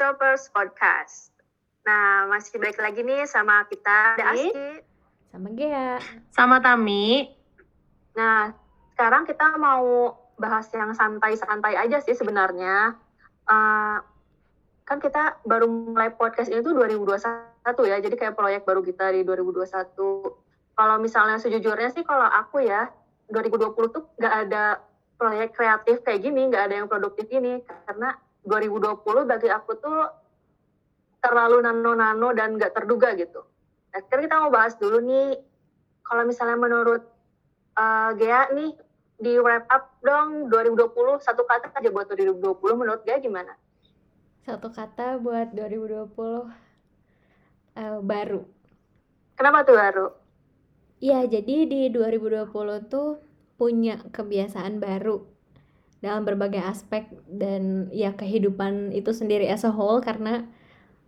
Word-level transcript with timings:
Toppers 0.00 0.48
Podcast. 0.48 1.28
Nah, 1.84 2.24
masih 2.32 2.56
balik 2.56 2.80
lagi 2.80 3.04
nih 3.04 3.28
sama 3.28 3.68
kita, 3.68 4.16
ada 4.16 4.32
Oke. 4.32 4.48
Aski. 4.48 4.68
sama 5.28 5.48
Gea. 5.52 5.92
Sama 6.32 6.56
Tami. 6.64 7.28
Nah, 8.16 8.56
sekarang 8.96 9.28
kita 9.28 9.60
mau 9.60 10.16
bahas 10.40 10.64
yang 10.72 10.96
santai-santai 10.96 11.76
aja 11.76 12.00
sih 12.00 12.16
sebenarnya. 12.16 12.96
Eh, 13.44 13.96
kan 14.88 14.98
kita 15.04 15.36
baru 15.44 15.68
mulai 15.68 16.16
podcast 16.16 16.48
ini 16.48 16.64
tuh 16.64 16.72
2021 16.80 17.84
ya, 17.84 18.00
jadi 18.00 18.16
kayak 18.16 18.34
proyek 18.40 18.64
baru 18.64 18.80
kita 18.80 19.12
di 19.12 19.20
2021. 19.20 20.32
Kalau 20.80 20.96
misalnya 20.96 21.36
sejujurnya 21.36 21.92
sih 21.92 22.08
kalau 22.08 22.24
aku 22.24 22.64
ya, 22.64 22.88
2020 23.28 23.92
tuh 23.92 24.08
nggak 24.16 24.34
ada 24.48 24.80
proyek 25.20 25.52
kreatif 25.52 26.00
kayak 26.08 26.24
gini, 26.24 26.48
nggak 26.48 26.72
ada 26.72 26.74
yang 26.80 26.88
produktif 26.88 27.28
ini, 27.28 27.60
karena 27.84 28.16
2020 28.44 29.28
bagi 29.28 29.48
aku 29.52 29.72
tuh 29.76 30.00
terlalu 31.20 31.60
nano-nano 31.60 32.32
dan 32.32 32.56
nggak 32.56 32.72
terduga 32.72 33.12
gitu. 33.16 33.44
Nah, 33.92 34.00
sekarang 34.06 34.24
kita 34.24 34.36
mau 34.40 34.52
bahas 34.52 34.74
dulu 34.80 34.98
nih, 35.04 35.36
kalau 36.06 36.22
misalnya 36.24 36.56
menurut 36.56 37.02
uh, 37.76 38.10
Gea 38.16 38.48
nih, 38.56 38.72
di 39.20 39.36
wrap 39.36 39.68
up 39.68 40.00
dong 40.00 40.48
2020, 40.48 41.20
satu 41.20 41.44
kata 41.44 41.76
aja 41.76 41.88
buat 41.92 42.08
2020, 42.08 42.40
menurut 42.80 43.04
Gea 43.04 43.20
gimana? 43.20 43.52
Satu 44.48 44.72
kata 44.72 45.20
buat 45.20 45.52
2020 45.52 46.16
eh, 47.76 48.00
baru. 48.00 48.40
Kenapa 49.36 49.68
tuh 49.68 49.76
baru? 49.76 50.06
Iya, 51.04 51.28
jadi 51.28 51.68
di 51.68 51.82
2020 51.92 52.48
tuh 52.88 53.20
punya 53.60 54.00
kebiasaan 54.00 54.80
baru 54.80 55.39
dalam 56.00 56.24
berbagai 56.24 56.60
aspek 56.64 57.12
dan 57.28 57.92
ya 57.92 58.16
kehidupan 58.16 58.92
itu 58.96 59.12
sendiri 59.12 59.48
as 59.48 59.68
a 59.68 59.72
whole 59.72 60.00
karena 60.00 60.48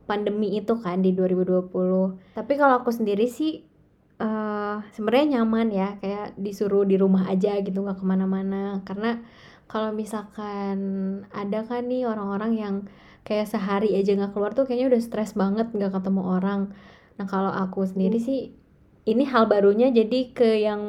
pandemi 0.05 0.57
itu 0.61 0.77
kan 0.77 1.01
di 1.01 1.17
2020. 1.17 1.73
Tapi 2.37 2.53
kalau 2.61 2.85
aku 2.85 2.93
sendiri 2.93 3.25
sih 3.29 3.65
eh 4.23 4.77
sebenarnya 4.95 5.41
nyaman 5.41 5.69
ya 5.73 5.89
kayak 5.99 6.39
disuruh 6.39 6.87
di 6.87 6.95
rumah 7.01 7.27
aja 7.27 7.59
gitu 7.59 7.83
nggak 7.83 7.99
ke 7.99 8.07
mana-mana 8.07 8.79
karena 8.87 9.19
kalau 9.67 9.91
misalkan 9.91 10.79
ada 11.35 11.65
kan 11.67 11.89
nih 11.89 12.07
orang-orang 12.07 12.53
yang 12.55 12.75
kayak 13.27 13.49
sehari 13.51 13.97
aja 13.99 14.15
nggak 14.15 14.37
keluar 14.37 14.53
tuh 14.53 14.69
kayaknya 14.69 14.95
udah 14.95 15.03
stres 15.03 15.33
banget 15.35 15.73
nggak 15.73 15.97
ketemu 15.97 16.23
orang. 16.23 16.61
Nah 17.17 17.27
kalau 17.27 17.51
aku 17.51 17.89
sendiri 17.89 18.21
sih 18.21 18.53
ini 19.09 19.25
hal 19.27 19.51
barunya 19.51 19.91
jadi 19.91 20.21
ke 20.31 20.61
yang 20.63 20.83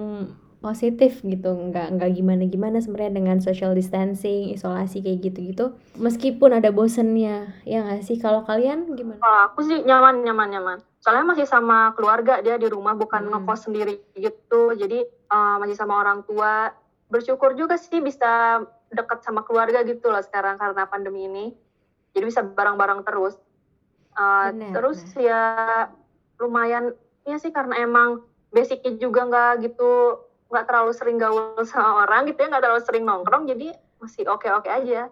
positif 0.63 1.19
gitu 1.21 1.51
nggak 1.51 1.99
nggak 1.99 2.11
gimana 2.15 2.47
gimana 2.47 2.79
sebenarnya 2.79 3.19
dengan 3.19 3.37
social 3.43 3.75
distancing 3.75 4.55
isolasi 4.55 5.03
kayak 5.03 5.19
gitu 5.19 5.39
gitu 5.51 5.65
meskipun 5.99 6.55
ada 6.55 6.71
bosennya 6.71 7.51
ya 7.67 7.83
nggak 7.83 8.07
sih 8.07 8.15
kalau 8.15 8.47
kalian 8.47 8.87
gimana 8.95 9.19
Kalau 9.19 9.39
aku 9.51 9.59
sih 9.67 9.83
nyaman, 9.83 10.23
nyaman, 10.23 10.47
nyaman. 10.49 10.77
Soalnya 11.03 11.35
masih 11.35 11.43
sama 11.43 11.91
keluarga 11.93 12.39
dia 12.39 12.55
di 12.55 12.71
rumah, 12.71 12.95
bukan 12.95 13.27
Hmm. 13.27 13.43
ngekos 13.43 13.67
sendiri 13.67 13.99
gitu. 14.15 14.71
Jadi 14.71 15.03
uh, 15.27 15.59
masih 15.59 15.75
sama 15.75 15.99
orang 15.99 16.23
tua. 16.23 16.71
Bersyukur 17.11 17.59
juga 17.59 17.75
sih 17.75 17.99
bisa 17.99 18.63
dekat 18.87 19.19
sama 19.21 19.43
keluarga 19.43 19.83
gitu 19.83 20.07
loh 20.07 20.23
sekarang 20.23 20.55
karena 20.55 20.87
pandemi 20.87 21.27
ini. 21.27 21.45
Jadi 22.15 22.23
bisa 22.23 22.39
bareng-bareng 22.39 23.03
terus. 23.03 23.35
Uh, 24.15 24.47
Benar, 24.55 24.71
terus 24.79 24.99
benar. 25.11 25.19
ya 25.27 25.41
lumayan 26.39 26.95
ya 27.25 27.35
sih 27.35 27.51
karena 27.51 27.83
emang 27.83 28.23
basicnya 28.49 28.95
juga 28.95 29.27
nggak 29.27 29.51
gitu 29.67 30.23
nggak 30.53 30.69
terlalu 30.69 30.93
sering 30.93 31.17
gaul 31.17 31.57
sama 31.65 32.05
orang 32.05 32.29
gitu 32.29 32.39
ya 32.45 32.47
nggak 32.53 32.63
terlalu 32.63 32.83
sering 32.85 33.03
nongkrong 33.09 33.49
jadi 33.49 33.73
masih 33.97 34.29
oke 34.29 34.47
oke 34.53 34.69
aja. 34.69 35.09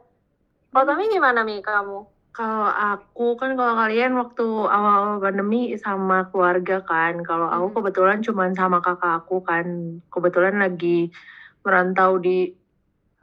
Kalau 0.72 0.86
Tami 0.88 1.12
gimana 1.12 1.44
nih 1.44 1.60
kamu? 1.66 2.00
Kalau 2.32 2.70
aku 2.72 3.36
kan 3.36 3.60
kalau 3.60 3.76
kalian 3.76 4.16
waktu 4.16 4.48
awal 4.72 5.20
pandemi 5.20 5.76
sama 5.76 6.32
keluarga 6.32 6.80
kan. 6.86 7.20
Kalau 7.28 7.48
aku 7.52 7.68
Hmm. 7.72 7.76
kebetulan 7.82 8.20
cuman 8.24 8.56
sama 8.56 8.80
kakak 8.80 9.26
aku 9.26 9.44
kan. 9.44 10.00
Kebetulan 10.08 10.56
lagi 10.64 11.12
merantau 11.66 12.22
di 12.24 12.56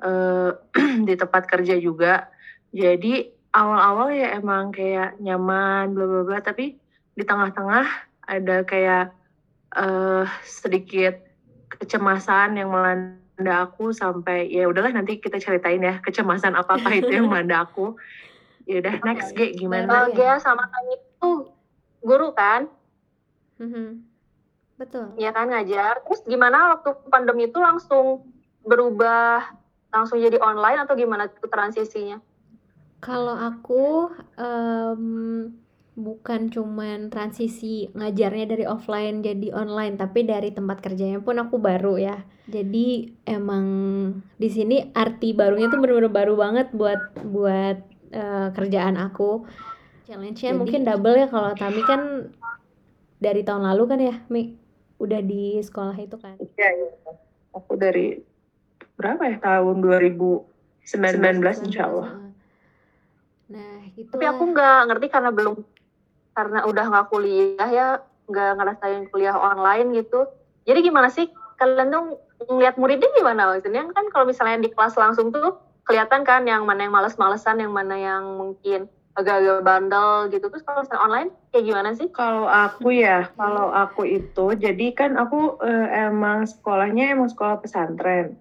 eh, 0.04 0.50
di 1.08 1.14
tempat 1.16 1.42
kerja 1.48 1.74
juga. 1.80 2.28
Jadi 2.74 3.32
awal-awal 3.56 4.12
ya 4.12 4.36
emang 4.36 4.70
kayak 4.76 5.16
nyaman 5.24 5.96
bla 5.96 6.04
bla 6.04 6.22
bla 6.28 6.38
tapi 6.44 6.76
di 7.16 7.24
tengah-tengah 7.24 7.86
ada 8.28 8.56
kayak 8.68 9.16
eh 9.76 10.24
sedikit 10.44 11.27
kecemasan 11.78 12.58
yang 12.58 12.70
melanda 12.74 13.54
aku 13.64 13.94
sampai 13.94 14.50
ya 14.50 14.66
udahlah 14.66 14.90
nanti 14.90 15.22
kita 15.22 15.38
ceritain 15.38 15.78
ya 15.78 16.02
kecemasan 16.02 16.58
apakah 16.58 16.90
itu 16.98 17.10
yang 17.10 17.30
melanda 17.30 17.64
aku. 17.64 17.94
Ya 18.68 18.82
udah 18.84 18.94
Oke. 19.00 19.06
next 19.06 19.30
G 19.32 19.40
gimana? 19.56 20.12
Gea 20.12 20.36
sama 20.42 20.68
Tami 20.68 20.94
itu 21.00 21.30
guru 22.04 22.34
kan, 22.36 22.68
Mhm. 23.58 24.04
betul 24.76 25.14
ya 25.16 25.32
kan 25.32 25.48
ngajar. 25.48 26.04
Terus 26.04 26.20
gimana 26.28 26.76
waktu 26.78 26.94
pandemi 27.08 27.48
itu 27.48 27.58
langsung 27.58 28.28
berubah, 28.62 29.40
langsung 29.88 30.20
jadi 30.20 30.36
online 30.38 30.84
atau 30.84 30.94
gimana 30.94 31.30
transisinya? 31.48 32.20
Kalau 32.98 33.34
aku 33.38 34.10
em, 34.36 35.54
bukan 35.98 36.46
cuman 36.46 37.10
transisi 37.10 37.90
ngajarnya 37.90 38.46
dari 38.46 38.64
offline 38.64 39.18
jadi 39.18 39.50
online, 39.50 39.98
tapi 39.98 40.22
dari 40.22 40.54
tempat 40.54 40.78
kerjanya 40.78 41.18
pun 41.18 41.42
aku 41.42 41.58
baru 41.58 41.98
ya. 41.98 42.22
Jadi 42.46 43.18
emang 43.26 43.66
di 44.38 44.48
sini 44.48 44.94
arti 44.94 45.34
barunya 45.34 45.66
tuh 45.66 45.82
bener-bener 45.82 46.08
baru 46.08 46.38
banget 46.38 46.70
buat 46.70 47.02
buat 47.26 47.78
eh, 48.08 48.48
kerjaan 48.54 48.94
aku. 48.94 49.42
Challenge-nya 50.06 50.54
Jadi- 50.54 50.56
mungkin 50.56 50.80
double 50.86 51.18
ya 51.18 51.26
kalau 51.26 51.50
Tami 51.52 51.82
kan 51.82 52.30
dari 53.18 53.42
tahun 53.42 53.66
lalu 53.66 53.82
kan 53.84 53.98
ya, 53.98 54.22
Mi 54.30 54.54
udah 54.96 55.18
di 55.20 55.58
sekolah 55.58 55.98
itu 55.98 56.14
kan. 56.16 56.38
Iya, 56.38 56.68
iya. 56.78 56.90
Aku 57.52 57.74
dari 57.74 58.22
berapa 58.94 59.26
ya 59.26 59.36
tahun 59.42 59.82
2019 59.82 61.66
insya 61.66 61.90
Allah. 61.90 62.10
Nah, 63.50 63.82
itu 63.92 64.08
Tapi 64.08 64.24
aku 64.24 64.42
nggak 64.46 64.78
ngerti 64.88 65.06
karena 65.08 65.30
belum, 65.32 65.54
karena 66.38 66.62
udah 66.62 66.84
nggak 66.86 67.08
kuliah 67.10 67.68
ya, 67.68 67.88
nggak 68.30 68.50
ngerasain 68.62 69.10
kuliah 69.10 69.34
online 69.34 69.90
gitu. 69.98 70.30
Jadi 70.62 70.86
gimana 70.86 71.10
sih 71.10 71.26
kalian 71.58 71.90
tuh 71.90 72.22
ngeliat 72.46 72.78
muridnya 72.78 73.10
gimana 73.18 73.50
maksudnya 73.50 73.82
kan 73.90 74.06
kalau 74.14 74.30
misalnya 74.30 74.62
di 74.62 74.70
kelas 74.70 74.94
langsung 74.94 75.34
tuh 75.34 75.58
kelihatan 75.82 76.22
kan 76.22 76.46
yang 76.46 76.62
mana 76.62 76.86
yang 76.86 76.94
males-malesan, 76.94 77.58
yang 77.58 77.74
mana 77.74 77.98
yang 77.98 78.22
mungkin 78.38 78.86
agak-agak 79.18 79.66
bandel 79.66 80.30
gitu. 80.30 80.46
Terus 80.46 80.62
kalau 80.62 80.86
misalnya 80.86 81.02
online 81.02 81.30
kayak 81.50 81.64
gimana 81.66 81.90
sih? 81.98 82.06
Kalau 82.14 82.46
aku 82.46 82.94
ya, 82.94 83.26
kalau 83.34 83.74
aku 83.74 84.06
itu, 84.06 84.54
jadi 84.54 84.86
kan 84.94 85.18
aku 85.18 85.58
eh, 85.66 86.06
emang 86.06 86.46
sekolahnya 86.46 87.18
emang 87.18 87.26
sekolah 87.32 87.58
pesantren. 87.58 88.38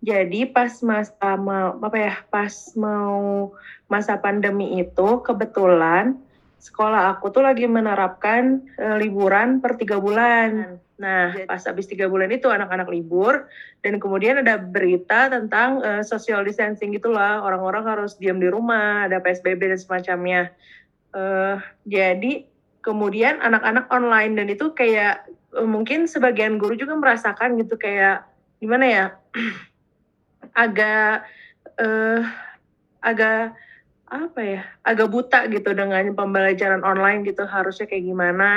Jadi 0.00 0.48
pas 0.48 0.72
masa 0.80 1.36
mau 1.36 1.76
apa 1.76 1.96
ya, 1.98 2.14
pas 2.32 2.54
mau 2.78 3.52
masa 3.88 4.16
pandemi 4.16 4.80
itu 4.80 5.08
kebetulan 5.20 6.16
sekolah 6.64 7.12
aku 7.12 7.28
tuh 7.28 7.44
lagi 7.44 7.68
menerapkan 7.68 8.64
eh, 8.80 8.96
liburan 8.96 9.60
per 9.60 9.76
tiga 9.76 10.00
bulan. 10.00 10.80
Nah, 10.94 11.36
pas 11.44 11.60
habis 11.60 11.84
tiga 11.84 12.08
bulan 12.08 12.30
itu 12.32 12.48
anak-anak 12.48 12.88
libur 12.88 13.50
dan 13.84 14.00
kemudian 14.00 14.40
ada 14.40 14.56
berita 14.56 15.28
tentang 15.28 15.84
eh, 15.84 16.00
social 16.00 16.40
distancing 16.40 16.96
gitulah, 16.96 17.44
orang-orang 17.44 17.84
harus 17.84 18.16
diam 18.16 18.40
di 18.40 18.48
rumah, 18.48 19.04
ada 19.04 19.20
PSBB 19.20 19.76
dan 19.76 19.80
semacamnya. 19.80 20.42
Eh, 21.12 21.56
jadi 21.84 22.48
kemudian 22.80 23.44
anak-anak 23.44 23.92
online 23.92 24.32
dan 24.40 24.48
itu 24.48 24.72
kayak 24.72 25.28
eh, 25.52 25.68
mungkin 25.68 26.08
sebagian 26.08 26.56
guru 26.56 26.80
juga 26.80 26.96
merasakan 26.96 27.60
gitu 27.60 27.76
kayak 27.76 28.24
gimana 28.56 28.84
ya 28.88 29.06
agak 30.64 31.28
eh 31.74 32.22
agak 33.04 33.52
apa 34.14 34.40
ya 34.40 34.62
agak 34.86 35.10
buta 35.10 35.50
gitu 35.50 35.74
dengan 35.74 36.14
pembelajaran 36.14 36.86
online 36.86 37.26
gitu 37.26 37.42
harusnya 37.44 37.90
kayak 37.90 38.06
gimana 38.06 38.50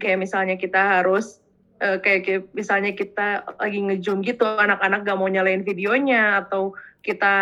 kayak 0.00 0.24
misalnya 0.24 0.56
kita 0.56 1.00
harus 1.00 1.38
eh, 1.84 2.00
kayak, 2.00 2.20
kayak 2.24 2.42
misalnya 2.56 2.96
kita 2.96 3.44
lagi 3.60 3.78
ngezoom 3.84 4.24
gitu 4.24 4.48
anak-anak 4.48 5.04
gak 5.04 5.18
mau 5.20 5.28
nyalain 5.28 5.60
videonya 5.60 6.40
atau 6.40 6.72
kita 7.04 7.36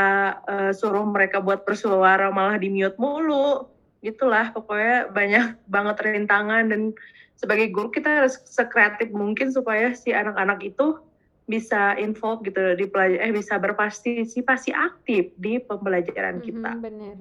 eh, 0.50 0.72
suruh 0.74 1.06
mereka 1.06 1.38
buat 1.38 1.62
bersuara 1.62 2.34
malah 2.34 2.58
di 2.58 2.68
mute 2.74 2.98
mulu 2.98 3.70
gitulah 4.02 4.50
pokoknya 4.50 5.14
banyak 5.14 5.44
banget 5.74 5.96
rintangan 6.02 6.68
dan 6.68 6.90
sebagai 7.38 7.70
guru 7.70 7.90
kita 7.94 8.22
harus 8.22 8.34
sekreatif 8.46 9.10
mungkin 9.14 9.50
supaya 9.54 9.94
si 9.94 10.10
anak-anak 10.10 10.58
itu 10.62 10.98
bisa 11.44 11.92
involve 12.00 12.40
gitu 12.48 12.72
di 12.72 12.88
pelaj- 12.88 13.20
eh 13.20 13.28
bisa 13.28 13.60
berpartisipasi 13.60 14.72
aktif 14.72 15.28
di 15.36 15.60
pembelajaran 15.60 16.40
kita. 16.40 16.72
Mhm, 16.72 16.80
bener. 16.80 17.16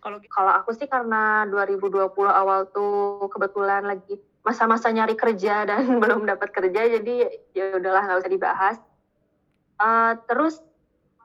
Kalau 0.00 0.18
Kalau 0.32 0.52
aku 0.56 0.70
sih 0.72 0.88
karena 0.88 1.44
2020 1.48 2.08
awal 2.26 2.68
tuh 2.72 3.28
kebetulan 3.28 3.84
lagi 3.84 4.16
masa-masa 4.40 4.88
nyari 4.88 5.14
kerja 5.14 5.62
dan 5.68 6.00
belum 6.00 6.24
dapat 6.24 6.48
kerja 6.50 7.00
jadi 7.00 7.28
ya 7.52 7.76
udahlah 7.76 8.08
nggak 8.08 8.20
usah 8.24 8.32
dibahas. 8.32 8.76
Eh, 9.80 10.12
terus 10.28 10.60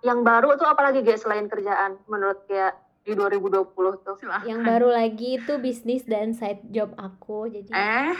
yang 0.03 0.21
baru 0.21 0.53
tuh 0.59 0.67
apalagi 0.69 1.01
guys 1.01 1.23
selain 1.23 1.49
kerjaan 1.49 1.97
menurut 2.05 2.45
kayak 2.45 2.77
di 3.05 3.13
2020 3.13 4.05
tuh. 4.05 4.15
Silahkan. 4.17 4.45
Yang 4.49 4.61
baru 4.65 4.89
lagi 4.89 5.29
itu 5.37 5.53
bisnis 5.61 6.03
dan 6.09 6.33
side 6.33 6.65
job 6.73 6.93
aku. 6.97 7.49
Jadi 7.49 7.69
Eh, 7.69 8.17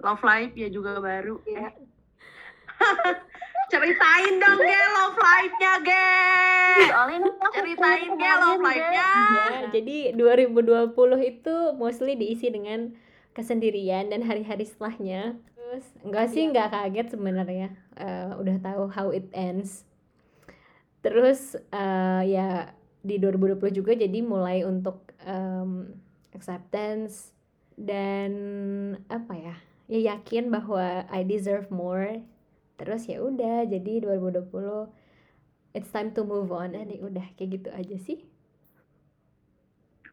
love 0.00 0.24
life 0.24 0.54
ya 0.56 0.68
juga 0.72 0.98
baru. 0.98 1.40
Iya. 1.44 1.68
Eh. 1.68 1.74
Ceritain 3.72 4.36
dong, 4.36 4.60
Ge, 4.60 4.80
love 4.92 5.16
life-nya, 5.16 5.72
Ge. 5.80 6.08
Soalnya 6.92 7.16
ini 7.24 7.30
aku 7.32 7.54
Ceritain, 7.56 8.10
Ge, 8.20 8.30
love 8.36 8.60
life-nya. 8.60 9.08
Ya, 9.32 9.44
jadi 9.72 9.96
2020 10.12 10.92
itu 11.24 11.54
mostly 11.72 12.12
diisi 12.12 12.52
dengan 12.52 12.92
kesendirian 13.32 14.12
dan 14.12 14.28
hari-hari 14.28 14.68
setelahnya. 14.68 15.40
Terus 15.56 15.88
enggak 16.04 16.26
sih 16.28 16.44
Iya. 16.44 16.48
enggak 16.52 16.68
kaget 16.68 17.06
sebenarnya. 17.16 17.68
Eh, 17.96 18.30
udah 18.36 18.56
tahu 18.60 18.82
how 18.92 19.08
it 19.08 19.24
ends. 19.32 19.88
Terus 21.00 21.56
eh, 21.72 22.22
ya 22.28 22.76
di 23.00 23.16
2020 23.16 23.72
juga 23.72 23.96
jadi 23.96 24.20
mulai 24.20 24.68
untuk 24.68 25.16
em, 25.24 25.96
acceptance 26.36 27.32
dan 27.80 28.30
apa 29.08 29.32
ya? 29.32 29.56
Ya 29.88 30.12
yakin 30.12 30.52
bahwa 30.52 31.08
I 31.08 31.24
deserve 31.24 31.72
more. 31.72 32.20
Terus 32.82 33.06
ya 33.06 33.22
udah 33.22 33.62
jadi 33.70 34.02
2020 34.02 34.50
it's 35.78 35.94
time 35.94 36.10
to 36.10 36.26
move 36.26 36.50
on. 36.50 36.74
Dan 36.74 36.90
ya 36.90 36.98
udah 37.06 37.22
kayak 37.38 37.62
gitu 37.62 37.68
aja 37.70 37.96
sih. 38.02 38.26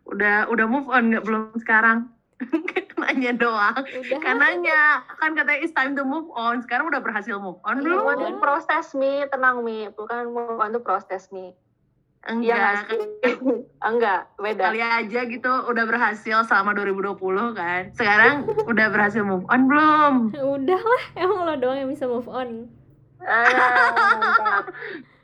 Udah 0.06 0.46
udah 0.54 0.66
move 0.70 0.86
on 0.86 1.10
nggak 1.10 1.26
belum 1.26 1.58
sekarang? 1.58 2.14
Nanya 3.02 3.34
doang. 3.34 3.82
Udah. 3.82 4.20
Kan 4.22 4.38
nanya, 4.38 5.02
kan 5.18 5.34
katanya 5.34 5.60
it's 5.66 5.74
time 5.74 5.98
to 5.98 6.06
move 6.06 6.30
on. 6.38 6.62
Sekarang 6.62 6.94
udah 6.94 7.02
berhasil 7.02 7.42
move 7.42 7.58
on 7.66 7.82
Iya, 7.82 7.90
belum? 7.90 7.98
Move 8.06 8.22
on 8.22 8.36
proses 8.38 8.94
Mi, 8.94 9.26
tenang 9.34 9.66
Mi. 9.66 9.90
Bukan 9.90 10.30
move 10.30 10.62
on 10.62 10.70
itu 10.70 10.82
proses 10.86 11.26
Mi. 11.34 11.58
Iya 12.28 12.36
nggak 12.36 12.36
Enggak, 12.36 12.76
sih? 12.84 13.02
Enggak, 13.90 14.22
beda. 14.36 14.64
kali 14.70 14.82
aja 14.84 15.20
gitu 15.24 15.52
udah 15.72 15.84
berhasil 15.88 16.38
selama 16.46 16.76
2020 16.76 17.16
kan. 17.56 17.82
Sekarang 17.96 18.44
udah 18.72 18.86
berhasil 18.92 19.24
move 19.24 19.48
on 19.48 19.62
belum? 19.72 20.14
Udah 20.36 20.82
lah, 20.84 21.04
emang 21.16 21.48
lo 21.48 21.56
doang 21.56 21.80
yang 21.80 21.90
bisa 21.90 22.06
move 22.12 22.28
on. 22.28 22.68
Ah. 23.24 24.68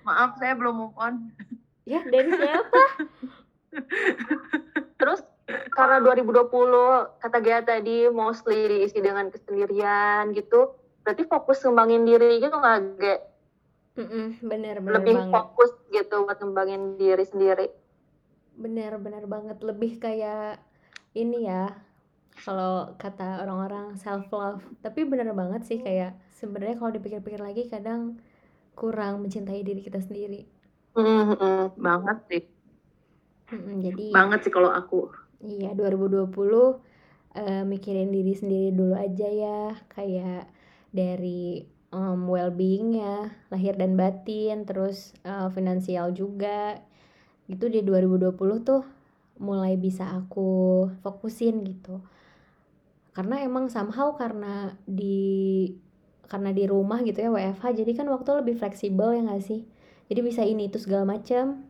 Maaf 0.07 0.39
saya 0.39 0.55
belum 0.55 0.87
move 0.87 0.95
on. 0.95 1.35
Ya, 1.83 1.99
dari 2.07 2.31
siapa? 2.31 2.81
Terus 4.99 5.19
karena 5.75 5.99
2020 5.99 6.47
kata 7.21 7.37
Gea 7.43 7.61
tadi 7.61 8.07
mostly 8.09 8.65
diisi 8.71 9.03
dengan 9.03 9.29
kesendirian 9.29 10.31
gitu, 10.31 10.73
berarti 11.03 11.27
fokus 11.27 11.61
ngembangin 11.61 12.07
diri 12.07 12.39
gitu 12.39 12.55
nggak 12.55 12.79
Ge? 12.97 13.15
Mm-mm, 13.95 14.25
bener, 14.43 14.75
bener 14.83 14.95
Lebih 14.99 15.15
banget. 15.15 15.31
fokus 15.31 15.71
gitu 15.95 16.15
buat 16.27 16.37
ngembangin 16.43 16.99
diri 16.99 17.23
sendiri. 17.23 17.67
Bener, 18.55 18.91
bener 18.99 19.23
banget. 19.27 19.57
Lebih 19.63 19.99
kayak 20.03 20.59
ini 21.15 21.47
ya, 21.47 21.71
kalau 22.43 22.95
kata 22.99 23.43
orang-orang 23.43 23.95
self 23.99 24.27
love. 24.35 24.63
Tapi 24.83 25.07
bener 25.07 25.31
banget 25.31 25.61
sih 25.67 25.79
kayak 25.79 26.15
sebenarnya 26.35 26.75
kalau 26.79 26.91
dipikir-pikir 26.95 27.39
lagi 27.39 27.63
kadang 27.71 28.19
kurang 28.75 29.23
mencintai 29.23 29.63
diri 29.63 29.79
kita 29.79 29.99
sendiri. 30.03 30.43
Mhm. 30.95 31.79
Banget 31.79 32.17
sih. 32.31 32.43
Mm-mm, 33.51 33.75
jadi 33.85 34.05
Banget 34.11 34.39
sih 34.47 34.51
kalau 34.51 34.71
aku. 34.73 35.11
Iya, 35.43 35.75
2020 35.77 36.81
eh, 37.35 37.63
mikirin 37.67 38.09
diri 38.15 38.33
sendiri 38.33 38.71
dulu 38.73 38.95
aja 38.95 39.27
ya, 39.27 39.61
kayak 39.91 40.47
dari 40.95 41.67
em, 41.95 42.21
well-being 42.27 42.99
ya, 42.99 43.31
lahir 43.47 43.79
dan 43.79 43.95
batin, 43.95 44.67
terus 44.67 45.15
eh, 45.23 45.47
finansial 45.55 46.11
juga. 46.11 46.83
Gitu 47.47 47.71
di 47.71 47.79
2020 47.85 48.35
tuh 48.67 48.83
mulai 49.39 49.79
bisa 49.79 50.11
aku 50.11 50.85
fokusin 50.99 51.63
gitu. 51.63 52.03
Karena 53.15 53.39
emang 53.39 53.71
somehow 53.71 54.11
karena 54.19 54.75
di 54.83 55.71
karena 56.27 56.51
di 56.51 56.67
rumah 56.67 56.99
gitu 57.05 57.21
ya 57.21 57.29
WFH, 57.31 57.85
jadi 57.85 57.91
kan 57.95 58.07
waktu 58.11 58.43
lebih 58.43 58.59
fleksibel 58.59 59.15
ya 59.15 59.21
nggak 59.23 59.43
sih? 59.45 59.63
Jadi 60.11 60.19
bisa 60.19 60.41
ini 60.43 60.67
itu 60.67 60.81
segala 60.83 61.07
macam. 61.15 61.63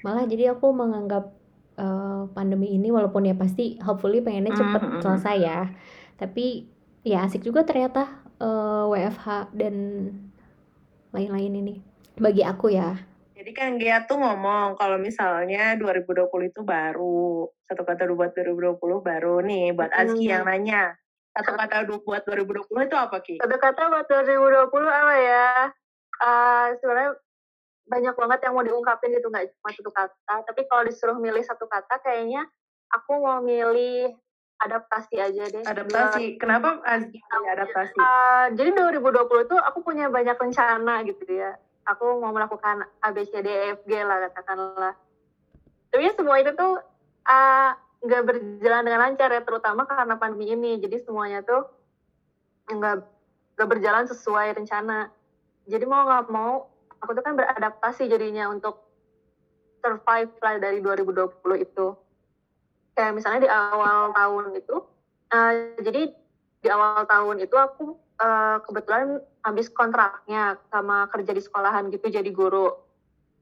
Malah 0.00 0.24
jadi 0.24 0.56
aku 0.56 0.72
menganggap 0.72 1.36
eh, 1.76 2.22
pandemi 2.32 2.72
ini 2.72 2.88
walaupun 2.88 3.28
ya 3.28 3.36
pasti 3.36 3.76
hopefully 3.84 4.24
pengennya 4.24 4.56
cepet 4.56 4.82
selesai 5.04 5.36
ya 5.38 5.60
tapi 6.16 6.64
ya 7.04 7.28
asik 7.28 7.44
juga 7.44 7.62
ternyata 7.62 8.08
eh, 8.40 8.84
WFH 9.06 9.54
dan 9.54 9.74
lain-lain 11.14 11.52
ini 11.62 11.74
bagi 12.18 12.42
aku 12.42 12.74
ya 12.74 12.98
Jadi 13.36 13.52
kan 13.54 13.78
Gia 13.78 14.02
tuh 14.08 14.18
ngomong 14.18 14.74
kalau 14.74 14.98
misalnya 14.98 15.78
2020 15.78 16.50
itu 16.50 16.64
baru. 16.66 17.46
Satu 17.68 17.84
kata 17.86 18.08
buat 18.10 18.32
2020 18.34 19.04
baru 19.04 19.44
nih 19.44 19.76
buat 19.76 19.92
Azki 19.92 20.26
Hmm. 20.26 20.32
yang 20.40 20.44
nanya. 20.48 20.96
Satu 21.36 21.52
kata 21.54 21.84
buat 22.02 22.24
2020 22.26 22.88
itu 22.88 22.96
apa 22.96 23.20
Ki? 23.22 23.36
Satu 23.38 23.54
kata 23.60 23.92
buat 23.92 24.08
2020 24.08 24.88
apa 24.88 25.14
ya? 25.20 25.48
Eh, 26.16 26.66
sebenarnya 26.80 27.12
banyak 27.86 28.14
banget 28.18 28.38
yang 28.48 28.54
mau 28.56 28.64
diungkapin 28.66 29.14
gitu 29.14 29.28
nggak 29.30 29.46
cuma 29.52 29.70
satu 29.70 29.90
kata. 29.94 30.34
Tapi 30.42 30.60
kalau 30.66 30.82
disuruh 30.88 31.18
milih 31.20 31.44
satu 31.46 31.68
kata, 31.70 32.02
kayaknya 32.02 32.42
aku 32.90 33.20
mau 33.20 33.38
milih 33.44 34.16
adaptasi 34.60 35.14
aja 35.20 35.44
deh. 35.52 35.64
Adaptasi. 35.64 36.40
Kenapa 36.40 36.80
Azki 36.84 37.20
milih 37.20 37.50
adaptasi? 37.60 37.96
Eh, 37.96 38.46
jadi 38.56 38.70
2020 38.72 39.50
tuh 39.50 39.60
aku 39.60 39.84
punya 39.84 40.08
banyak 40.08 40.36
rencana 40.36 41.04
gitu 41.04 41.24
ya. 41.28 41.56
Aku 41.86 42.18
mau 42.18 42.34
melakukan 42.34 42.82
A, 43.04 43.08
B, 43.14 43.22
C, 43.28 43.44
D, 43.44 43.48
E, 43.48 43.78
F, 43.78 43.80
G 43.86 44.00
lah 44.02 44.26
katakanlah. 44.30 44.94
Tapi 45.92 46.02
ya 46.02 46.12
semua 46.16 46.36
itu 46.40 46.50
tuh 46.56 46.80
eh, 47.28 47.70
nggak 48.06 48.22
berjalan 48.26 48.82
dengan 48.84 49.00
lancar 49.06 49.28
ya, 49.32 49.42
terutama 49.44 49.84
karena 49.84 50.16
pandemi 50.16 50.50
ini. 50.50 50.80
Jadi 50.80 51.04
semuanya 51.04 51.44
tuh 51.44 51.68
nggak 52.72 52.96
nggak 53.56 53.68
berjalan 53.68 54.04
sesuai 54.08 54.56
rencana. 54.56 55.12
Jadi 55.66 55.84
mau 55.84 56.06
nggak 56.06 56.26
mau, 56.30 56.70
aku 57.02 57.10
tuh 57.14 57.22
kan 57.22 57.34
beradaptasi 57.34 58.06
jadinya 58.06 58.50
untuk 58.50 58.86
survive 59.82 60.32
lah 60.42 60.54
dari 60.58 60.78
2020 60.82 61.62
itu. 61.62 62.05
Kayak 62.96 63.12
misalnya 63.12 63.40
di 63.44 63.50
awal 63.52 64.16
tahun 64.16 64.44
itu, 64.56 64.76
eh, 65.28 65.52
jadi 65.84 66.02
di 66.64 66.68
awal 66.72 67.04
tahun 67.04 67.36
itu 67.44 67.52
aku 67.54 67.84
eh, 68.16 68.56
kebetulan 68.64 69.20
habis 69.44 69.68
kontraknya 69.68 70.56
sama 70.72 71.04
kerja 71.12 71.36
di 71.36 71.42
sekolahan 71.44 71.92
gitu 71.92 72.08
jadi 72.08 72.30
guru. 72.32 72.72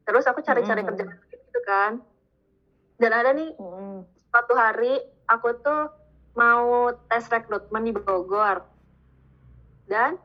Terus 0.02 0.26
aku 0.26 0.42
cari-cari 0.42 0.82
Hmm. 0.82 0.90
kerjaan 0.90 1.14
gitu 1.30 1.61
kan. 1.62 2.02
Dan 2.99 3.11
ada 3.14 3.30
nih 3.30 3.54
Hmm. 3.54 4.02
suatu 4.34 4.58
hari 4.58 4.99
aku 5.30 5.54
tuh 5.62 5.87
mau 6.34 6.90
tes 7.06 7.23
rekrutmen 7.30 7.87
di 7.87 7.94
Bogor. 7.94 8.66
Dan 9.87 10.18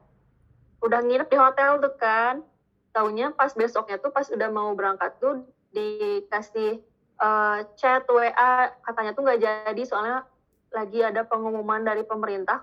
udah 0.81 1.00
nginep 1.05 1.29
di 1.29 1.38
hotel 1.38 1.77
tuh 1.77 1.93
kan. 1.93 2.41
Taunya 2.89 3.29
pas 3.29 3.53
besoknya 3.53 4.01
tuh 4.01 4.09
pas 4.09 4.25
udah 4.33 4.50
mau 4.50 4.74
berangkat 4.74 5.13
tuh 5.21 5.45
dikasih 5.69 6.81
eh, 7.19 7.57
chat 7.75 8.03
WA 8.07 8.71
katanya 8.83 9.11
tuh 9.11 9.23
nggak 9.27 9.39
jadi 9.39 9.81
soalnya 9.83 10.23
lagi 10.69 11.01
ada 11.01 11.25
pengumuman 11.25 11.81
dari 11.81 12.05
pemerintah 12.05 12.61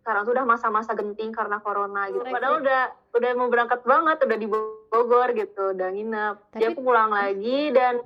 sekarang 0.00 0.24
tuh 0.26 0.32
udah 0.32 0.46
masa-masa 0.48 0.96
genting 0.96 1.30
karena 1.30 1.60
corona 1.60 2.08
gitu. 2.08 2.24
Padahal 2.24 2.64
udah 2.64 2.82
udah 3.14 3.30
mau 3.36 3.52
berangkat 3.52 3.84
banget, 3.84 4.16
udah 4.24 4.38
di 4.40 4.48
Bogor 4.90 5.28
gitu, 5.36 5.76
udah 5.76 5.88
nginep. 5.92 6.34
Jadi 6.56 6.64
Tapi- 6.66 6.72
aku 6.72 6.80
pulang 6.80 7.12
lagi 7.12 7.68
dan 7.70 8.00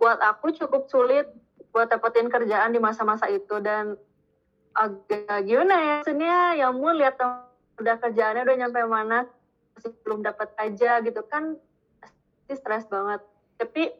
buat 0.00 0.16
aku 0.18 0.56
cukup 0.56 0.88
sulit 0.88 1.28
buat 1.70 1.86
dapetin 1.86 2.32
kerjaan 2.32 2.72
di 2.72 2.80
masa-masa 2.80 3.28
itu 3.28 3.60
dan 3.60 3.94
agak 4.74 5.44
gimana 5.44 5.76
ya 5.76 5.94
maksudnya 6.02 6.36
ya 6.56 6.66
mau 6.72 6.90
lihat 6.96 7.20
udah 7.78 7.94
kerjaannya 8.00 8.42
udah 8.48 8.56
nyampe 8.56 8.80
mana 8.88 9.28
masih 9.76 9.92
belum 10.02 10.24
dapat 10.24 10.50
aja 10.56 11.04
gitu 11.04 11.20
kan 11.28 11.54
pasti 12.00 12.52
stres 12.56 12.88
banget 12.88 13.20
tapi 13.60 13.92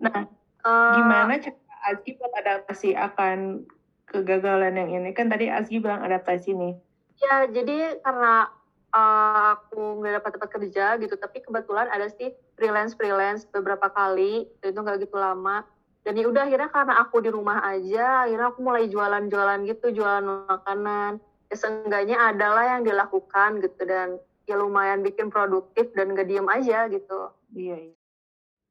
Nah, 0.00 0.24
eh, 0.64 0.92
gimana 0.96 1.36
cara 1.36 1.60
Azki 1.92 2.16
buat 2.16 2.32
adaptasi 2.32 2.96
akan 2.96 3.68
kegagalan 4.08 4.74
yang 4.74 4.90
ini? 4.96 5.12
Kan 5.12 5.28
tadi 5.28 5.52
Azki 5.52 5.76
bilang 5.76 6.00
adaptasi 6.00 6.56
nih. 6.56 6.74
ya 7.20 7.44
jadi 7.52 8.00
karena 8.00 8.48
eh, 8.90 9.44
aku 9.52 10.00
nggak 10.00 10.24
dapat 10.24 10.30
dapat 10.40 10.50
kerja 10.56 10.96
gitu 10.96 11.14
tapi 11.20 11.44
kebetulan 11.44 11.84
ada 11.92 12.08
sih 12.08 12.32
freelance 12.56 12.96
freelance 12.96 13.44
beberapa 13.44 13.92
kali 13.92 14.48
itu 14.64 14.72
nggak 14.72 15.04
gitu 15.04 15.20
lama 15.20 15.60
dan 16.00 16.16
ya 16.16 16.24
udah 16.32 16.48
akhirnya 16.48 16.72
karena 16.72 16.94
aku 16.96 17.20
di 17.20 17.28
rumah 17.28 17.60
aja 17.60 18.24
akhirnya 18.24 18.48
aku 18.48 18.60
mulai 18.64 18.88
jualan-jualan 18.88 19.68
gitu 19.68 19.92
jualan 19.92 20.24
makanan 20.48 21.20
ya 21.52 21.56
seenggaknya 21.60 22.16
adalah 22.32 22.72
yang 22.72 22.88
dilakukan 22.88 23.60
gitu 23.60 23.84
dan 23.84 24.16
ya 24.48 24.56
lumayan 24.56 25.04
bikin 25.04 25.28
produktif 25.28 25.92
dan 25.92 26.16
gak 26.16 26.24
diem 26.24 26.48
aja 26.48 26.88
gitu 26.88 27.36
Iya, 27.52 27.76
iya. 27.92 27.99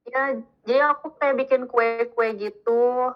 Ya 0.09 0.23
jadi 0.65 0.91
aku 0.93 1.13
kayak 1.17 1.37
bikin 1.45 1.61
kue-kue 1.69 2.27
gitu 2.37 3.13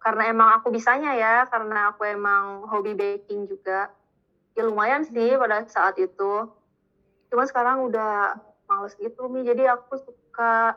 karena 0.00 0.28
emang 0.28 0.52
aku 0.60 0.68
bisanya 0.68 1.16
ya 1.16 1.48
karena 1.48 1.92
aku 1.92 2.04
emang 2.04 2.68
hobi 2.68 2.92
baking 2.92 3.48
juga 3.48 3.88
ya 4.52 4.62
lumayan 4.64 5.04
sih 5.04 5.36
pada 5.40 5.64
saat 5.64 5.96
itu 5.96 6.48
cuma 7.32 7.44
sekarang 7.48 7.88
udah 7.88 8.36
males 8.68 8.94
gitu 8.96 9.28
mi 9.28 9.44
jadi 9.44 9.76
aku 9.76 9.96
suka 10.00 10.76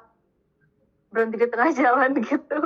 berhenti 1.11 1.39
di 1.39 1.47
tengah 1.47 1.71
jalan 1.79 2.11
gitu. 2.19 2.59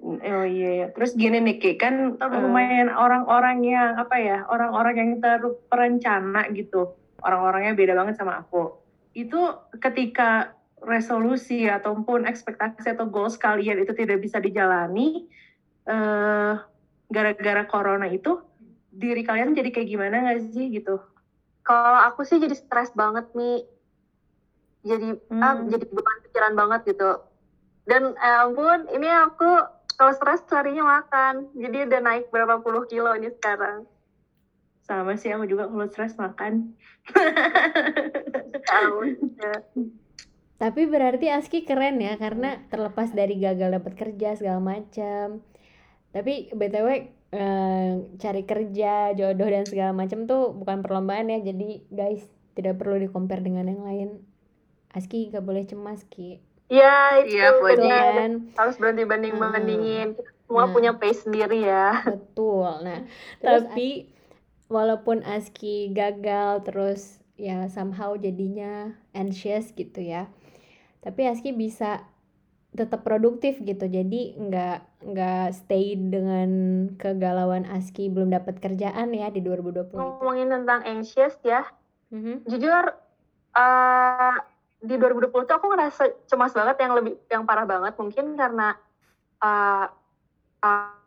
Oh 0.00 0.46
iya 0.48 0.70
ya. 0.72 0.86
Terus 0.96 1.12
gini 1.12 1.44
nih 1.44 1.56
Ki, 1.60 1.70
kan 1.76 2.16
Hmm. 2.16 2.32
lumayan 2.40 2.88
orang-orang 2.88 3.60
yang 3.60 4.00
apa 4.00 4.16
ya, 4.16 4.48
orang-orang 4.48 4.94
yang 4.96 5.10
terperencana 5.20 6.48
gitu. 6.56 6.96
Orang-orangnya 7.20 7.76
beda 7.76 7.92
banget 7.92 8.16
sama 8.16 8.40
aku. 8.40 8.80
Itu 9.12 9.60
ketika 9.76 10.56
resolusi 10.80 11.68
ataupun 11.68 12.24
ekspektasi 12.24 12.96
atau 12.96 13.06
goals 13.08 13.36
kalian 13.36 13.84
itu 13.84 13.92
tidak 13.92 14.20
bisa 14.24 14.40
dijalani 14.40 15.28
eh 15.88 16.54
gara-gara 17.10 17.66
corona 17.66 18.06
itu 18.06 18.38
diri 18.90 19.22
kalian 19.26 19.54
jadi 19.54 19.70
kayak 19.70 19.88
gimana 19.88 20.16
nggak 20.26 20.50
sih 20.54 20.70
gitu? 20.70 20.98
Kalau 21.62 22.00
aku 22.06 22.22
sih 22.26 22.38
jadi 22.42 22.54
stres 22.54 22.90
banget 22.94 23.30
nih. 23.34 23.66
Jadi 24.80 25.08
ah, 25.38 25.60
Hmm. 25.60 25.68
jadi 25.68 25.84
beban 25.90 26.18
pikiran 26.24 26.54
banget 26.56 26.96
gitu. 26.96 27.20
Dan 27.84 28.14
eh 28.16 28.36
ampun, 28.46 28.86
ini 28.94 29.08
aku 29.08 29.50
kalau 29.98 30.12
stres 30.16 30.40
larinya 30.48 31.02
makan. 31.02 31.52
Jadi 31.52 31.90
udah 31.90 32.00
naik 32.00 32.32
berapa 32.32 32.62
puluh 32.64 32.88
kilo 32.88 33.12
ini 33.12 33.28
sekarang. 33.28 33.84
Sama 34.86 35.14
sih 35.20 35.30
aku 35.30 35.46
juga 35.46 35.68
kalau 35.68 35.86
stres 35.86 36.16
makan. 36.16 36.74
Ampun. 38.70 39.08
Ya. 39.36 39.54
Tapi 40.60 40.84
berarti 40.84 41.32
Aski 41.32 41.64
keren 41.64 42.04
ya 42.04 42.20
karena 42.20 42.60
terlepas 42.68 43.10
dari 43.10 43.40
gagal 43.40 43.80
dapat 43.80 43.96
kerja 43.96 44.36
segala 44.36 44.60
macam. 44.60 45.40
Tapi 46.12 46.52
BTW 46.52 46.88
eh, 47.32 47.90
cari 48.20 48.42
kerja, 48.44 49.16
jodoh 49.16 49.48
dan 49.48 49.64
segala 49.64 49.96
macam 49.96 50.28
tuh 50.28 50.52
bukan 50.52 50.84
perlombaan 50.84 51.32
ya. 51.32 51.40
Jadi 51.40 51.88
guys, 51.88 52.20
tidak 52.52 52.76
perlu 52.76 53.00
di 53.00 53.08
compare 53.08 53.40
dengan 53.40 53.72
yang 53.72 53.80
lain. 53.80 54.08
Aski 54.92 55.32
gak 55.32 55.46
boleh 55.46 55.64
cemas 55.64 56.04
Ki. 56.04 56.42
Ya, 56.68 57.18
itu 57.22 57.34
Iya, 57.34 57.56
Betul 57.56 57.80
benar. 57.80 58.12
kan? 58.14 58.32
Harus 58.54 58.76
berhenti 58.76 59.02
banding-bandingin. 59.02 60.08
Kita 60.14 60.30
semua 60.44 60.64
Nah. 60.66 60.72
punya 60.74 60.92
pace 60.94 61.24
sendiri 61.24 61.62
ya. 61.62 62.04
Betul. 62.04 62.84
Nah, 62.84 63.00
tapi 63.42 64.10
walaupun 64.66 65.22
Aski 65.24 65.90
gagal 65.90 66.62
terus 66.62 67.16
ya 67.34 67.70
somehow 67.72 68.12
jadinya 68.14 68.92
anxious 69.14 69.72
gitu 69.72 70.02
ya. 70.04 70.28
Tapi 71.00 71.28
Aski 71.28 71.56
bisa 71.56 72.04
tetap 72.70 73.02
produktif 73.02 73.58
gitu. 73.58 73.88
Jadi 73.90 74.38
nggak 74.38 74.78
nggak 75.10 75.46
stay 75.56 75.98
dengan 75.98 76.50
kegalauan 77.00 77.66
Aski 77.66 78.12
belum 78.12 78.30
dapat 78.30 78.62
kerjaan 78.62 79.10
ya 79.10 79.32
di 79.32 79.42
2020 79.42 79.90
itu. 79.90 79.96
Ngomongin 79.98 80.48
tentang 80.52 80.80
anxious 80.86 81.34
ya. 81.42 81.66
Mhm. 82.14 82.46
Jujur 82.46 82.84
eh 83.50 84.36
di 84.80 84.94
2020 84.96 85.44
tuh 85.44 85.56
aku 85.58 85.66
ngerasa 85.74 86.02
cemas 86.30 86.54
banget 86.54 86.76
yang 86.80 86.92
lebih 86.96 87.14
yang 87.28 87.42
parah 87.44 87.66
banget 87.66 87.92
mungkin 87.98 88.38
karena 88.38 88.78
eh 89.42 89.86
eh, 90.64 91.00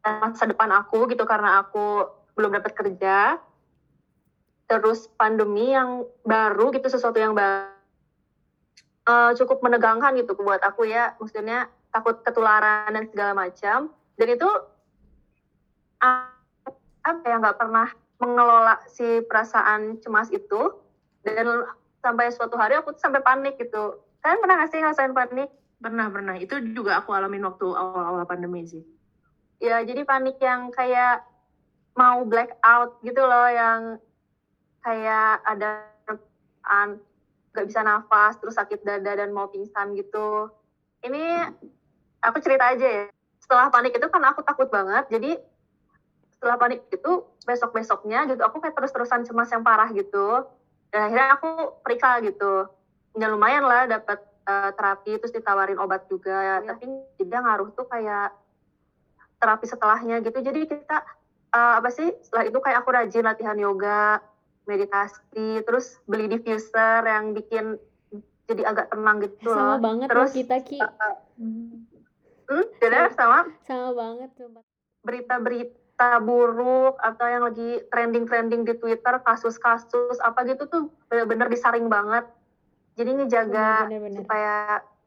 masa 0.00 0.44
depan 0.48 0.70
aku 0.72 1.10
gitu 1.12 1.26
karena 1.28 1.60
aku 1.60 2.08
belum 2.38 2.56
dapat 2.56 2.72
kerja 2.72 3.36
terus 4.70 5.10
pandemi 5.18 5.74
yang 5.74 6.06
baru 6.22 6.70
gitu 6.70 6.86
sesuatu 6.86 7.18
yang 7.18 7.34
baru 7.34 7.79
eh, 9.10 9.30
cukup 9.42 9.58
menegangkan 9.66 10.14
gitu 10.14 10.38
buat 10.38 10.62
aku 10.62 10.86
ya. 10.86 11.18
Maksudnya 11.18 11.66
takut 11.90 12.22
ketularan 12.22 12.94
dan 12.94 13.04
segala 13.10 13.32
macam. 13.34 13.90
Dan 14.14 14.28
itu 14.30 14.48
apa 17.00 17.24
ya 17.26 17.36
nggak 17.42 17.58
pernah 17.58 17.88
mengelola 18.22 18.78
si 18.86 19.24
perasaan 19.26 19.98
cemas 19.98 20.30
itu. 20.30 20.78
Dan 21.26 21.66
sampai 22.00 22.32
suatu 22.32 22.56
hari 22.56 22.78
aku 22.78 22.94
tuh 22.96 23.02
sampai 23.02 23.20
panik 23.20 23.58
gitu. 23.58 23.98
Kalian 24.22 24.40
pernah 24.40 24.54
nggak 24.62 24.70
sih 24.70 24.78
ngerasain 24.80 25.12
panik? 25.12 25.50
Pernah, 25.80 26.06
pernah. 26.12 26.36
Itu 26.36 26.60
juga 26.76 27.00
aku 27.00 27.16
alamin 27.16 27.44
waktu 27.44 27.66
awal-awal 27.72 28.24
pandemi 28.28 28.68
sih. 28.68 28.84
ya 29.60 29.84
jadi 29.84 30.08
panik 30.08 30.40
yang 30.40 30.72
kayak 30.72 31.20
mau 31.92 32.24
black 32.24 32.56
out 32.64 32.96
gitu 33.04 33.20
loh 33.20 33.44
yang 33.52 34.00
kayak 34.80 35.44
ada 35.44 35.84
an 36.64 36.96
nggak 37.50 37.66
bisa 37.66 37.80
nafas 37.82 38.38
terus 38.38 38.54
sakit 38.54 38.86
dada 38.86 39.12
dan 39.18 39.34
mau 39.34 39.50
pingsan 39.50 39.94
gitu. 39.98 40.50
Ini 41.02 41.50
aku 42.22 42.38
cerita 42.38 42.70
aja 42.70 42.86
ya. 42.86 43.04
Setelah 43.42 43.72
panik 43.72 43.96
itu 43.98 44.06
kan 44.06 44.22
aku 44.22 44.46
takut 44.46 44.70
banget. 44.70 45.10
Jadi 45.10 45.34
setelah 46.30 46.56
panik 46.56 46.86
itu 46.88 47.26
besok 47.44 47.74
besoknya 47.74 48.24
gitu 48.30 48.40
aku 48.40 48.62
kayak 48.62 48.72
terus 48.78 48.94
terusan 48.94 49.26
cemas 49.26 49.50
yang 49.50 49.66
parah 49.66 49.90
gitu. 49.90 50.46
Dan 50.94 51.10
akhirnya 51.10 51.28
aku 51.34 51.50
periksa 51.82 52.22
gitu. 52.22 52.70
Ya 53.18 53.26
lumayan 53.26 53.66
lah 53.66 53.90
dapat 53.90 54.22
eh, 54.46 54.70
terapi 54.78 55.18
terus 55.18 55.34
ditawarin 55.34 55.82
obat 55.82 56.06
juga. 56.06 56.38
Ya 56.38 56.54
tapi 56.62 56.86
tidak 57.18 57.40
ngaruh 57.42 57.68
tuh 57.74 57.86
kayak 57.90 58.30
terapi 59.42 59.66
setelahnya 59.66 60.22
gitu. 60.22 60.38
Jadi 60.38 60.70
kita 60.70 61.02
eh, 61.50 61.74
apa 61.82 61.90
sih 61.90 62.14
setelah 62.22 62.46
itu 62.46 62.58
kayak 62.62 62.78
aku 62.86 62.90
rajin 62.94 63.26
latihan 63.26 63.58
yoga 63.58 64.22
meditasi 64.64 65.64
terus 65.64 65.98
beli 66.04 66.26
diffuser 66.26 67.02
yang 67.02 67.32
bikin 67.32 67.80
jadi 68.44 68.66
agak 68.66 68.90
tenang 68.90 69.22
gitu 69.22 69.46
Sama 69.46 69.76
loh 69.76 69.78
banget 69.78 70.06
terus 70.10 70.30
kita 70.34 70.56
Ki. 70.60 70.78
eh, 70.78 71.16
hmm, 71.38 72.64
beda 72.76 73.14
sama 73.14 73.46
Sama 73.62 73.90
banget 73.94 74.30
sumpah. 74.34 74.62
berita-berita 75.00 76.18
buruk 76.20 76.98
atau 76.98 77.26
yang 77.26 77.46
lagi 77.46 77.78
trending-trending 77.88 78.66
di 78.66 78.74
Twitter 78.74 79.22
kasus-kasus 79.22 80.18
apa 80.20 80.42
gitu 80.44 80.66
tuh 80.66 80.90
bener-bener 81.06 81.46
disaring 81.46 81.86
banget 81.86 82.26
jadi 82.98 83.10
ngejaga 83.16 83.86
Bener-bener. 83.86 84.18
supaya 84.18 84.54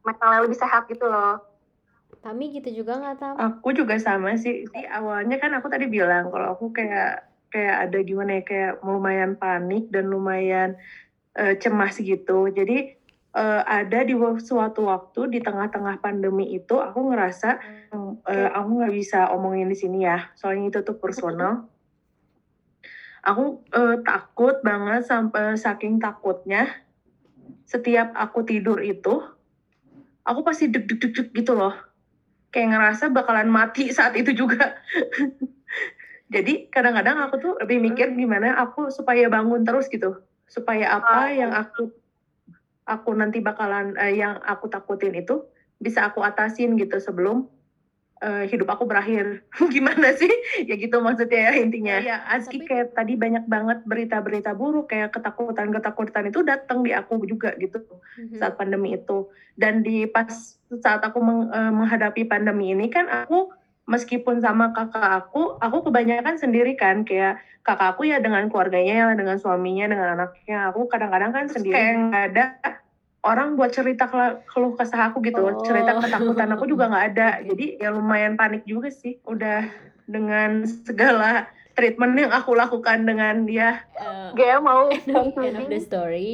mentalnya 0.01 0.41
lebih 0.41 0.57
sehat 0.57 0.87
gitu 0.87 1.05
loh 1.05 1.43
Tami 2.23 2.55
gitu 2.55 2.71
juga 2.71 3.03
nggak 3.03 3.15
Tam? 3.19 3.35
Aku 3.35 3.75
juga 3.75 3.99
sama 3.99 4.39
sih. 4.39 4.63
Di 4.63 4.87
awalnya 4.87 5.35
kan 5.43 5.51
aku 5.59 5.67
tadi 5.67 5.91
bilang 5.91 6.31
kalau 6.31 6.55
aku 6.55 6.71
kayak 6.71 7.19
kayak 7.53 7.77
ada 7.89 7.99
gimana 8.01 8.41
ya 8.41 8.43
kayak 8.43 8.73
lumayan 8.81 9.37
panik 9.37 9.93
dan 9.93 10.09
lumayan 10.09 10.73
eh, 11.37 11.53
cemas 11.61 12.01
gitu. 12.01 12.49
Jadi 12.49 12.97
eh, 13.37 13.61
ada 13.61 13.99
di 14.01 14.17
suatu 14.41 14.89
waktu 14.89 15.37
di 15.37 15.39
tengah-tengah 15.45 16.01
pandemi 16.01 16.57
itu 16.57 16.81
aku 16.81 17.13
ngerasa 17.13 17.49
eh, 18.33 18.49
aku 18.49 18.69
nggak 18.81 18.93
bisa 18.97 19.29
omongin 19.29 19.69
di 19.69 19.77
sini 19.77 20.09
ya. 20.09 20.33
Soalnya 20.33 20.73
itu 20.73 20.79
tuh 20.81 20.97
personal. 20.97 21.69
Aku 23.21 23.61
eh, 23.69 24.01
takut 24.01 24.57
banget 24.65 25.05
sampai 25.05 25.53
saking 25.53 26.01
takutnya 26.01 26.65
setiap 27.69 28.11
aku 28.17 28.43
tidur 28.43 28.81
itu 28.81 29.23
aku 30.25 30.39
pasti 30.43 30.67
deg 30.67 30.89
deg 30.89 30.99
deg 30.99 31.13
deg 31.15 31.27
gitu 31.31 31.55
loh 31.55 31.73
kayak 32.53 32.69
ngerasa 32.69 33.09
bakalan 33.09 33.49
mati 33.49 33.89
saat 33.89 34.13
itu 34.13 34.31
juga. 34.37 34.61
Jadi 36.27 36.67
kadang-kadang 36.67 37.19
aku 37.21 37.35
tuh 37.37 37.53
lebih 37.59 37.83
mikir 37.83 38.11
gimana 38.11 38.55
aku 38.57 38.87
supaya 38.89 39.27
bangun 39.27 39.63
terus 39.63 39.87
gitu, 39.87 40.17
supaya 40.45 40.95
apa 40.95 41.17
Ah. 41.19 41.29
yang 41.29 41.51
aku 41.51 41.91
aku 42.83 43.09
nanti 43.13 43.39
bakalan 43.39 43.95
eh, 43.95 44.15
yang 44.15 44.39
aku 44.39 44.67
takutin 44.67 45.13
itu 45.13 45.43
bisa 45.77 46.03
aku 46.03 46.19
atasin 46.19 46.75
gitu 46.75 46.97
sebelum 46.97 47.47
eh, 48.19 48.47
hidup 48.47 48.71
aku 48.71 48.87
berakhir. 48.87 49.43
gimana 49.75 50.15
sih? 50.15 50.31
Ya 50.63 50.75
gitu 50.75 50.95
maksudnya 50.99 51.51
ya 51.51 51.59
intinya. 51.59 51.99
Ya 51.99 52.23
Aski 52.25 52.63
Tapi- 52.63 52.67
kayak 52.67 52.87
tadi 52.93 53.13
banyak 53.13 53.45
banget 53.45 53.83
berita-berita 53.83 54.55
buruk 54.55 54.87
kayak 54.87 55.11
ketakutan-ketakutan 55.11 56.31
itu 56.31 56.39
datang 56.41 56.81
di 56.81 56.95
aku 56.95 57.19
juga 57.23 57.51
gitu 57.55 57.83
Mhm. 58.15 58.39
saat 58.39 58.55
pandemi 58.55 58.95
itu 58.95 59.27
dan 59.53 59.83
di 59.83 60.07
pas 60.07 60.31
saat 60.71 61.03
aku 61.03 61.19
meng- 61.19 61.51
eh, 61.51 61.71
menghadapi 61.73 62.23
pandemi 62.23 62.71
ini 62.71 62.87
kan 62.87 63.05
aku 63.05 63.51
meskipun 63.83 64.39
sama 64.39 64.71
kakak 64.71 65.27
aku 65.27 65.59
aku 65.59 65.91
kebanyakan 65.91 66.39
sendiri 66.39 66.79
kan 66.79 67.03
kayak 67.03 67.43
kakak 67.63 67.95
aku 67.95 68.07
ya 68.07 68.19
dengan 68.19 68.47
keluarganya 68.51 69.15
dengan 69.15 69.39
suaminya 69.39 69.87
dengan 69.87 70.07
anaknya. 70.19 70.71
Aku 70.71 70.87
kadang-kadang 70.91 71.31
kan 71.31 71.45
sendiri 71.47 71.75
kayak 71.75 71.93
nggak 72.11 72.25
ada 72.35 72.45
orang 73.23 73.55
buat 73.55 73.71
cerita 73.71 74.11
keluh 74.51 74.75
kesah 74.75 75.11
aku 75.11 75.23
gitu. 75.23 75.39
Oh. 75.39 75.63
cerita 75.63 75.95
ketakutan 75.99 76.51
aku 76.55 76.67
juga 76.67 76.91
nggak 76.91 77.05
ada. 77.15 77.29
Jadi 77.43 77.79
ya 77.79 77.89
lumayan 77.95 78.35
panik 78.35 78.67
juga 78.67 78.91
sih 78.91 79.19
udah 79.23 79.67
dengan 80.03 80.67
segala 80.67 81.47
treatment 81.73 82.19
yang 82.19 82.31
aku 82.35 82.51
lakukan 82.53 83.07
dengan 83.07 83.47
dia. 83.47 83.87
Eh, 83.95 84.29
Gaya 84.35 84.59
mau 84.59 84.91
end 84.91 85.07
of 85.15 85.31
the 85.31 85.43
concluding. 85.55 85.81
story 85.83 86.33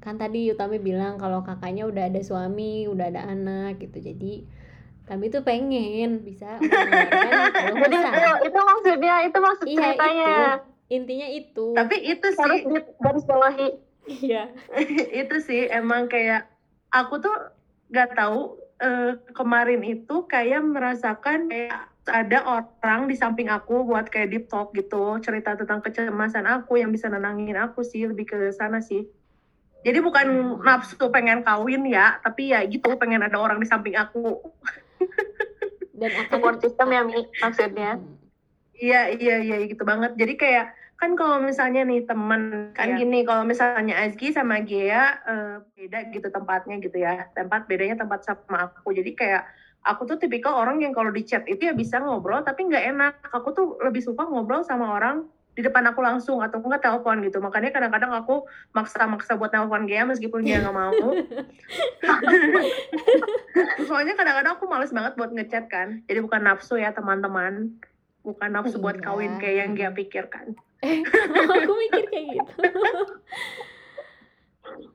kan 0.00 0.16
tadi 0.16 0.48
Utami 0.48 0.80
bilang 0.80 1.20
kalau 1.20 1.44
kakaknya 1.44 1.84
udah 1.84 2.08
ada 2.08 2.20
suami 2.24 2.88
udah 2.88 3.12
ada 3.12 3.28
anak 3.28 3.78
gitu. 3.84 4.00
Jadi 4.00 4.48
kami 5.10 5.26
tuh 5.26 5.42
pengen 5.42 6.22
bisa 6.22 6.54
jadi 6.62 7.26
itu, 7.90 8.46
itu 8.46 8.58
maksudnya 8.62 9.14
itu 9.26 9.38
maksud 9.42 9.66
iya 9.66 9.78
ceritanya. 9.90 10.30
itu. 10.30 10.70
Intinya 10.90 11.28
itu. 11.30 11.66
Tapi 11.74 11.96
itu 12.02 12.26
harus 12.34 12.60
sih. 12.62 12.82
garis 12.98 13.24
bawahi. 13.26 13.68
Iya. 14.10 14.50
Itu 15.22 15.38
sih 15.38 15.70
emang 15.70 16.10
kayak 16.10 16.50
aku 16.90 17.22
tuh 17.22 17.36
gak 17.94 18.18
tahu 18.18 18.58
eh, 18.82 19.14
kemarin 19.30 19.86
itu 19.86 20.26
kayak 20.26 20.66
merasakan 20.66 21.46
kayak 21.46 21.94
ada 22.10 22.42
orang 22.42 23.06
di 23.06 23.14
samping 23.14 23.46
aku 23.46 23.86
buat 23.86 24.10
kayak 24.10 24.34
deep 24.34 24.44
talk 24.50 24.74
gitu 24.74 25.20
cerita 25.22 25.54
tentang 25.54 25.78
kecemasan 25.78 26.48
aku 26.48 26.82
yang 26.82 26.90
bisa 26.90 27.06
nenangin 27.06 27.54
aku 27.54 27.86
sih 27.86 28.10
lebih 28.10 28.26
ke 28.26 28.50
sana 28.50 28.82
sih. 28.82 29.06
Jadi 29.80 29.98
bukan 30.02 30.58
nafsu 30.60 31.06
pengen 31.08 31.46
kawin 31.46 31.86
ya, 31.86 32.18
tapi 32.20 32.50
ya 32.50 32.66
gitu 32.66 32.98
pengen 32.98 33.22
ada 33.22 33.38
orang 33.38 33.62
di 33.62 33.68
samping 33.68 33.94
aku. 33.94 34.42
Dan 36.00 36.10
akan 36.16 36.32
support 36.32 36.56
system 36.64 36.88
ya 36.88 37.02
Mi 37.04 37.20
maksudnya 37.38 38.00
Iya 38.80 39.12
iya 39.12 39.36
iya 39.44 39.56
gitu 39.68 39.84
banget. 39.84 40.16
Jadi 40.16 40.40
kayak 40.40 40.72
kan 40.96 41.12
kalau 41.12 41.36
misalnya 41.44 41.84
nih 41.84 42.08
temen 42.08 42.72
kan 42.72 42.96
Iya. 42.96 43.04
gini 43.04 43.28
kalau 43.28 43.44
misalnya 43.44 44.00
Azki 44.00 44.32
sama 44.32 44.64
Gia 44.64 45.20
eh, 45.20 45.54
beda 45.76 46.08
gitu 46.08 46.28
tempatnya 46.32 46.80
gitu 46.80 46.96
ya. 46.96 47.28
Tempat 47.36 47.68
bedanya 47.68 48.00
tempat 48.00 48.24
sama 48.24 48.72
aku. 48.72 48.96
Jadi 48.96 49.12
kayak 49.12 49.44
aku 49.84 50.08
tuh 50.08 50.16
tipikal 50.16 50.56
orang 50.56 50.80
yang 50.80 50.96
kalau 50.96 51.12
di 51.12 51.24
chat 51.28 51.44
itu 51.44 51.68
ya 51.68 51.76
bisa 51.76 52.00
ngobrol 52.00 52.40
tapi 52.40 52.72
nggak 52.72 52.84
enak. 52.96 53.12
Aku 53.36 53.52
tuh 53.52 53.76
lebih 53.84 54.00
suka 54.00 54.24
ngobrol 54.24 54.64
sama 54.64 54.96
orang 54.96 55.28
di 55.50 55.66
depan 55.66 55.82
aku 55.86 55.98
langsung 56.00 56.38
atau 56.38 56.62
enggak 56.62 56.80
telepon 56.80 57.20
gitu. 57.20 57.42
Makanya 57.42 57.74
kadang-kadang 57.74 58.12
aku 58.14 58.46
maksa-maksa 58.70 59.34
buat 59.34 59.50
telepon 59.50 59.84
Gia 59.84 60.06
meskipun 60.06 60.40
dia 60.40 60.62
nggak 60.62 60.72
mau. 60.72 60.94
Soalnya 63.86 64.14
kadang-kadang 64.14 64.52
aku 64.54 64.64
males 64.70 64.94
banget 64.94 65.18
buat 65.18 65.30
ngechat 65.30 65.66
kan. 65.66 66.06
Jadi 66.06 66.18
bukan 66.22 66.46
nafsu 66.46 66.78
ya 66.78 66.94
teman-teman. 66.94 67.74
Bukan 68.22 68.50
nafsu 68.52 68.78
buat 68.78 69.00
Iya. 69.00 69.04
kawin 69.04 69.32
kayak 69.36 69.56
yang 69.58 69.72
Gia 69.74 69.90
pikirkan. 69.90 70.54
aku 71.60 71.72
mikir 71.76 72.04
kayak 72.08 72.26
gitu. 72.30 72.52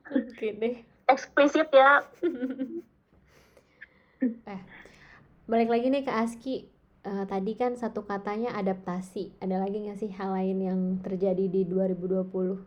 Oke 0.06 0.48
deh. 0.56 0.76
eksplisit 1.06 1.70
ya 1.70 2.02
Balik 5.46 5.70
lagi 5.70 5.86
nih 5.86 6.02
ke 6.02 6.10
Aski. 6.10 6.66
Eh, 7.06 7.24
tadi 7.24 7.54
kan 7.54 7.78
satu 7.78 8.02
katanya 8.02 8.50
adaptasi. 8.52 9.38
Ada 9.38 9.62
lagi 9.62 9.78
nggak 9.78 9.94
sih 9.96 10.10
hal 10.10 10.34
lain 10.34 10.58
yang 10.58 10.80
terjadi 11.00 11.46
di 11.46 11.62
2020 11.62 12.58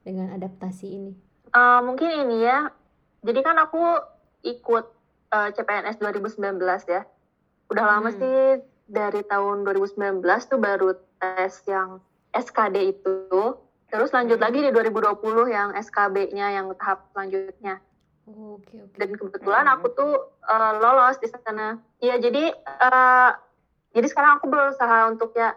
dengan 0.00 0.30
adaptasi 0.30 0.86
ini? 0.86 1.12
Eh, 1.50 1.80
mungkin 1.82 2.06
ini 2.06 2.46
ya 2.46 2.70
jadi 3.20 3.42
kan 3.42 3.58
aku 3.58 3.82
ikut 4.44 4.86
eh, 5.30 5.50
CPNS 5.50 5.98
2019 5.98 6.38
ya 6.86 7.02
udah 7.66 7.84
lama 7.86 8.10
Hmm. 8.10 8.18
sih 8.18 8.38
dari 8.86 9.22
tahun 9.22 9.62
2019 9.62 10.22
tuh 10.46 10.58
baru 10.58 10.94
tes 11.18 11.62
yang 11.66 11.98
SKD 12.30 12.76
itu 12.88 13.18
terus 13.86 14.10
lanjut 14.10 14.38
Hmm. 14.38 14.46
lagi 14.46 14.62
di 14.62 14.70
2020 14.70 15.46
yang 15.46 15.74
SKB-nya 15.74 16.54
yang 16.54 16.70
tahap 16.74 17.10
selanjutnya 17.10 17.82
Oke 18.26 18.76
oke. 18.78 18.94
dan 18.94 19.10
kebetulan 19.12 19.64
Hmm. 19.66 19.74
aku 19.74 19.86
tuh 19.90 20.12
eh, 20.46 20.72
lolos 20.78 21.16
di 21.18 21.26
sana. 21.26 21.74
Iya 21.98 22.16
jadi 22.16 22.52
eh, 22.52 23.30
jadi 23.90 24.06
sekarang 24.06 24.38
aku 24.38 24.46
berusaha 24.46 25.08
untuk 25.10 25.32
ya 25.34 25.50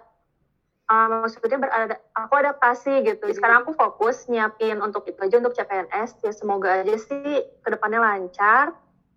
eh, 0.90 1.08
maksudnya 1.10 1.60
berada 1.60 1.96
aku 2.14 2.34
adaptasi 2.34 3.04
gitu. 3.04 3.26
Sekarang 3.32 3.62
aku 3.62 3.72
fokus 3.74 4.26
nyiapin 4.28 4.80
untuk 4.80 5.04
itu 5.06 5.20
aja 5.20 5.36
untuk 5.38 5.54
CPNS. 5.54 6.18
Ya 6.20 6.32
semoga 6.34 6.82
aja 6.82 6.96
sih 6.98 7.24
ke 7.44 7.68
depannya 7.70 8.00
lancar. 8.02 8.72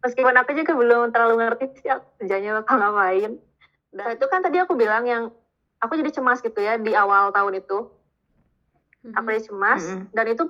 Meskipun 0.05 0.37
aku 0.37 0.55
juga 0.55 0.73
belum 0.76 1.11
terlalu 1.11 1.35
ngerti 1.41 1.65
sih 1.81 1.88
kerjanya 2.21 2.61
bakal 2.62 2.79
ngapain. 2.79 3.33
Dan 3.91 4.07
itu 4.12 4.25
kan 4.29 4.41
tadi 4.45 4.61
aku 4.61 4.76
bilang 4.76 5.09
yang 5.09 5.23
aku 5.79 5.97
jadi 5.97 6.11
cemas 6.12 6.38
gitu 6.41 6.61
ya 6.61 6.76
di 6.76 6.93
awal 6.93 7.33
tahun 7.33 7.59
itu. 7.59 7.83
Aku 9.15 9.26
jadi 9.31 9.43
cemas 9.43 9.83
Mm-mm. 9.83 10.11
dan 10.12 10.26
itu 10.29 10.45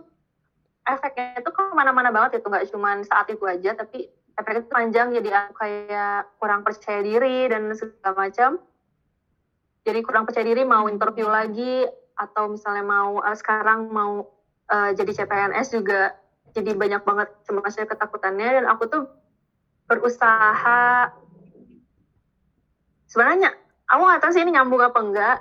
efeknya 0.86 1.42
itu 1.42 1.50
ke 1.50 1.62
mana-mana 1.74 2.14
banget 2.14 2.38
itu 2.38 2.46
nggak 2.46 2.70
cuma 2.70 3.02
saat 3.02 3.26
itu 3.28 3.42
aja 3.42 3.74
tapi 3.74 4.06
efeknya 4.38 4.62
itu 4.62 4.70
panjang 4.70 5.08
jadi 5.18 5.28
aku 5.34 5.52
kayak 5.58 6.20
kurang 6.38 6.60
percaya 6.62 7.00
diri 7.02 7.50
dan 7.50 7.72
segala 7.74 8.14
macam. 8.14 8.62
Jadi 9.86 9.98
kurang 10.02 10.26
percaya 10.26 10.46
diri 10.46 10.62
mau 10.66 10.90
interview 10.90 11.30
lagi 11.30 11.86
atau 12.16 12.50
misalnya 12.50 12.84
mau 12.86 13.22
eh, 13.22 13.36
sekarang 13.38 13.90
mau 13.90 14.26
eh, 14.70 14.90
jadi 14.94 15.22
CPNS 15.22 15.74
juga 15.74 16.14
jadi 16.54 16.72
banyak 16.72 17.02
banget 17.02 17.28
cemasnya 17.46 17.86
ketakutannya. 17.86 18.62
Dan 18.62 18.64
aku 18.70 18.82
tuh 18.86 19.02
berusaha 19.86 21.10
sebenarnya 23.06 23.54
aku 23.86 24.02
nggak 24.02 24.20
tahu 24.20 24.30
sih 24.34 24.42
ini 24.42 24.52
nyambung 24.54 24.82
apa 24.82 24.98
enggak 24.98 25.38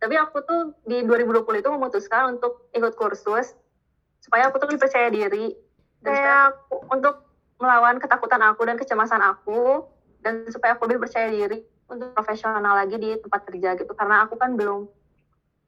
tapi 0.00 0.20
aku 0.20 0.40
tuh 0.44 0.60
di 0.84 1.00
2020 1.04 1.64
itu 1.64 1.68
memutuskan 1.72 2.36
untuk 2.36 2.68
ikut 2.76 2.92
kursus 2.96 3.56
supaya 4.24 4.48
aku 4.48 4.56
tuh 4.56 4.72
lebih 4.72 4.88
percaya 4.88 5.12
diri. 5.12 5.52
Dan 6.00 6.16
supaya 6.16 6.40
aku, 6.48 6.74
untuk 6.88 7.14
melawan 7.60 8.00
ketakutan 8.00 8.40
aku 8.48 8.64
dan 8.64 8.80
kecemasan 8.80 9.20
aku. 9.20 9.84
Dan 10.24 10.48
supaya 10.48 10.72
aku 10.72 10.88
lebih 10.88 11.04
percaya 11.04 11.28
diri 11.28 11.60
untuk 11.92 12.16
profesional 12.16 12.72
lagi 12.72 12.96
di 12.96 13.12
tempat 13.20 13.44
kerja 13.44 13.76
gitu. 13.76 13.92
Karena 13.92 14.24
aku 14.24 14.40
kan 14.40 14.56
belum 14.56 14.88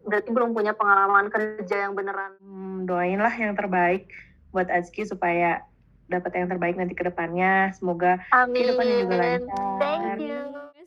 berarti 0.09 0.33
belum 0.33 0.57
punya 0.57 0.73
pengalaman 0.73 1.29
kerja 1.29 1.85
yang 1.85 1.93
beneran. 1.93 2.41
Hmm, 2.41 2.89
doainlah 2.89 3.35
yang 3.37 3.53
terbaik 3.53 4.09
buat 4.57 4.73
Azki 4.73 5.05
supaya 5.05 5.61
dapat 6.09 6.33
yang 6.41 6.49
terbaik 6.49 6.81
nanti 6.81 6.97
ke 6.97 7.05
depannya. 7.05 7.77
Semoga 7.77 8.25
kehidupannya 8.33 8.95
juga 9.05 9.15
amin. 9.21 9.21
lancar. 9.45 9.77
thank 9.77 10.25
you. 10.25 10.41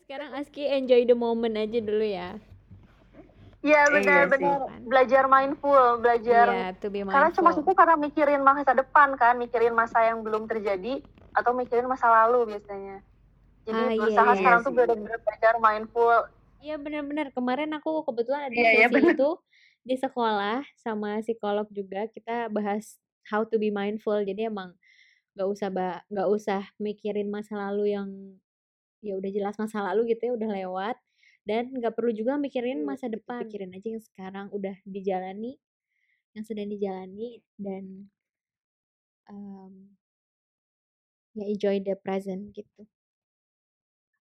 Sekarang 0.10 0.34
Aski 0.34 0.66
enjoy 0.66 1.06
the 1.06 1.14
moment 1.14 1.54
aja 1.54 1.78
dulu 1.78 2.02
ya. 2.02 2.42
Ya 3.60 3.84
Iya 3.84 3.92
benar-benar 3.92 4.60
sih. 4.64 4.88
belajar 4.88 5.24
mindful 5.28 5.84
belajar 6.00 6.46
Iya, 6.48 6.68
to 6.80 6.88
be 6.88 7.04
karena 7.04 7.30
cemas 7.30 7.56
mindful. 7.56 7.64
itu 7.68 7.72
karena 7.76 7.96
mikirin 7.96 8.42
masa 8.42 8.72
depan 8.72 9.10
kan 9.16 9.36
mikirin 9.36 9.76
masa 9.76 10.00
yang 10.04 10.24
belum 10.24 10.48
terjadi 10.48 11.04
atau 11.36 11.52
mikirin 11.52 11.86
masa 11.86 12.08
lalu 12.08 12.56
biasanya 12.56 13.04
jadi 13.68 13.78
Ah, 13.78 13.92
iya, 13.92 14.00
berusaha 14.00 14.32
iya 14.32 14.38
sekarang 14.40 14.60
sih. 14.60 14.66
tuh 14.66 14.74
benar-benar 14.74 15.20
belajar 15.22 15.54
mindful 15.60 16.18
Iya 16.60 16.76
benar-benar 16.76 17.28
kemarin 17.32 17.72
aku 17.72 18.04
kebetulan 18.04 18.52
ada 18.52 18.56
Iya, 18.56 18.70
iya, 18.76 18.88
sesi 18.88 18.96
benar. 19.00 19.16
itu 19.16 19.30
di 19.80 19.96
sekolah 19.96 20.60
sama 20.76 21.10
psikolog 21.24 21.68
juga 21.72 22.04
kita 22.12 22.52
bahas 22.52 23.00
how 23.32 23.48
to 23.48 23.56
be 23.56 23.72
mindful 23.72 24.20
jadi 24.20 24.52
emang 24.52 24.76
nggak 25.36 25.48
usah 25.48 25.72
nggak 26.12 26.28
usah 26.28 26.62
mikirin 26.76 27.32
masa 27.32 27.56
lalu 27.56 27.96
yang 27.96 28.10
ya 29.00 29.16
udah 29.16 29.32
jelas 29.32 29.56
masa 29.56 29.80
lalu 29.80 30.12
gitu 30.12 30.28
ya 30.28 30.34
udah 30.36 30.50
lewat 30.52 30.98
dan 31.50 31.74
nggak 31.74 31.98
perlu 31.98 32.14
juga 32.14 32.38
mikirin 32.38 32.86
Hmm, 32.86 32.94
masa 32.94 33.10
depan 33.10 33.42
pikirin 33.50 33.74
aja 33.74 33.98
yang 33.98 34.04
sekarang 34.06 34.54
udah 34.54 34.78
dijalani 34.86 35.58
yang 36.38 36.46
sedang 36.46 36.70
dijalani 36.70 37.42
dan 37.58 38.06
um, 39.26 39.74
ya 41.34 41.50
enjoy 41.50 41.82
the 41.82 41.98
present 41.98 42.54
gitu 42.54 42.86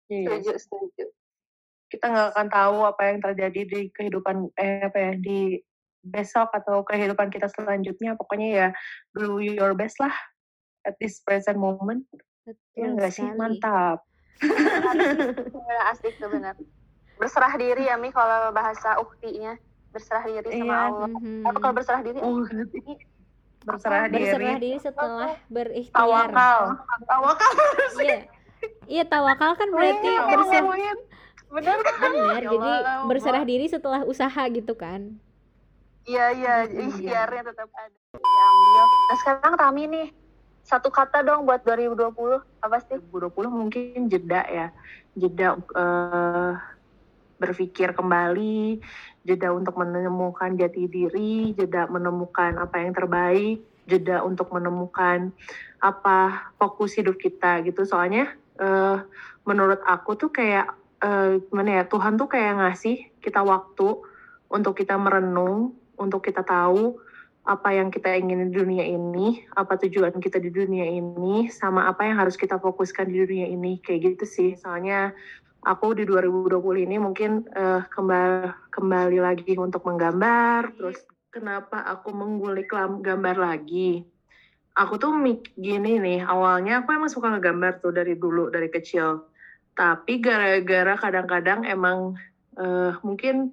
Iya, 0.08 0.40
setuju 0.40 0.52
setuju 0.56 1.04
kita 1.92 2.08
nggak 2.08 2.28
akan 2.32 2.48
tahu 2.48 2.76
apa 2.88 3.02
yang 3.12 3.18
terjadi 3.20 3.60
di 3.68 3.80
kehidupan 3.92 4.48
eh 4.56 4.88
apa 4.88 4.96
ya 4.96 5.12
di 5.20 5.60
besok 6.00 6.48
atau 6.56 6.80
kehidupan 6.88 7.28
kita 7.28 7.52
selanjutnya. 7.52 8.16
Pokoknya 8.16 8.48
ya 8.48 8.68
do 9.12 9.44
your 9.44 9.76
best 9.76 10.00
lah 10.00 10.12
at 10.88 10.96
this 11.04 11.20
present 11.20 11.60
moment. 11.60 12.08
Ya 12.48 12.56
betul 12.56 12.88
nggak 12.96 13.12
sih? 13.12 13.28
Mantap. 13.36 14.00
Ya, 15.52 15.80
asik 15.92 16.16
benar 16.16 16.56
berserah 17.22 17.54
diri 17.54 17.86
ya 17.86 17.94
mi 17.94 18.10
kalau 18.10 18.50
bahasa 18.50 18.98
uktinya 18.98 19.54
berserah 19.88 20.24
diri 20.24 20.48
sama 20.50 20.66
Iya. 20.66 20.78
Allah 20.82 21.08
Mhm. 21.08 21.46
apa 21.46 21.58
kalau 21.60 21.74
berserah 21.74 22.02
diri 22.02 22.18
Oh, 22.18 22.42
berserah 23.62 24.04
diri. 24.04 24.24
berserah 24.26 24.56
diri 24.58 24.70
setelah 24.76 25.30
berikhtiar. 25.46 26.02
Tawakal. 26.02 26.60
Tawakal. 27.06 27.52
Iya. 27.96 28.18
Iya, 28.84 29.04
tawakal 29.04 29.54
kan 29.54 29.68
berarti 29.70 30.02
Iya, 30.04 30.22
berserah 30.28 30.66
bener 31.52 31.78
kan 31.78 31.94
benar. 32.10 32.40
Ya 32.40 32.48
Jadi 32.48 32.70
Allah, 32.74 33.06
berserah 33.06 33.44
diri 33.44 33.66
setelah 33.68 34.02
usaha 34.02 34.42
gitu 34.48 34.74
kan. 34.74 35.14
iya 36.02 36.34
iya 36.34 36.54
Mhm. 36.66 36.90
ikhtiarnya 36.90 37.42
tetap 37.46 37.70
ada 37.72 37.94
diambil 38.10 38.84
nah 39.06 39.16
sekarang 39.16 39.54
Tami 39.54 39.82
nih 39.86 40.08
satu 40.60 40.90
kata 40.90 41.22
dong 41.22 41.46
buat 41.46 41.62
2020 41.62 42.42
apa 42.58 42.82
sih 42.82 42.98
2020 43.04 43.46
mungkin 43.48 44.08
jeda 44.08 44.42
ya. 44.44 44.66
Jeda 45.12 45.54
eh, 45.54 46.52
berpikir 47.42 47.90
kembali, 47.98 48.78
jeda 49.26 49.50
untuk 49.50 49.74
menemukan 49.82 50.54
jati 50.54 50.86
diri, 50.86 51.50
jeda 51.58 51.90
menemukan 51.90 52.62
apa 52.62 52.78
yang 52.78 52.94
terbaik, 52.94 53.58
jeda 53.90 54.22
untuk 54.22 54.54
menemukan 54.54 55.34
apa 55.82 56.50
fokus 56.56 56.94
hidup 56.94 57.18
kita 57.18 57.66
gitu. 57.66 57.82
Soalnya 57.82 58.30
eh, 58.62 58.96
menurut 59.42 59.82
aku 59.82 60.14
tuh 60.14 60.30
kayak 60.30 60.70
eh, 61.02 61.42
gimana 61.50 61.82
ya 61.82 61.84
Tuhan 61.90 62.14
tuh 62.14 62.30
kayak 62.30 62.62
ngasih 62.62 63.10
kita 63.18 63.42
waktu 63.42 63.98
untuk 64.52 64.78
kita 64.78 64.94
merenung, 64.94 65.74
untuk 65.98 66.22
kita 66.22 66.46
tahu 66.46 67.02
apa 67.42 67.74
yang 67.74 67.90
kita 67.90 68.14
ingin 68.14 68.50
di 68.50 68.54
dunia 68.54 68.86
ini, 68.86 69.42
apa 69.58 69.74
tujuan 69.74 70.14
kita 70.22 70.38
di 70.38 70.54
dunia 70.54 70.86
ini, 70.86 71.50
sama 71.50 71.90
apa 71.90 72.06
yang 72.06 72.22
harus 72.22 72.38
kita 72.38 72.54
fokuskan 72.62 73.10
di 73.10 73.18
dunia 73.18 73.50
ini, 73.50 73.82
kayak 73.82 74.14
gitu 74.14 74.24
sih. 74.30 74.50
Soalnya 74.54 75.10
aku 75.62 75.94
di 75.94 76.04
2020 76.04 76.82
ini 76.82 76.96
mungkin 76.98 77.46
eh, 77.54 77.82
kembali 77.86 78.70
kembali 78.74 79.18
lagi 79.22 79.54
untuk 79.54 79.86
menggambar, 79.86 80.74
terus 80.74 80.98
kenapa 81.30 81.86
aku 81.86 82.10
mengulik 82.10 82.70
lam- 82.74 83.00
gambar 83.00 83.36
lagi? 83.38 84.02
Aku 84.72 84.96
tuh 84.96 85.12
mik 85.12 85.52
gini 85.54 86.00
nih, 86.00 86.20
awalnya 86.24 86.82
aku 86.82 86.96
emang 86.96 87.12
suka 87.12 87.28
ngegambar 87.30 87.84
tuh 87.84 87.92
dari 87.92 88.16
dulu, 88.16 88.48
dari 88.48 88.72
kecil. 88.72 89.28
Tapi 89.76 90.20
gara-gara 90.20 90.94
kadang-kadang 90.98 91.64
emang 91.68 92.16
eh, 92.58 92.92
mungkin 93.06 93.52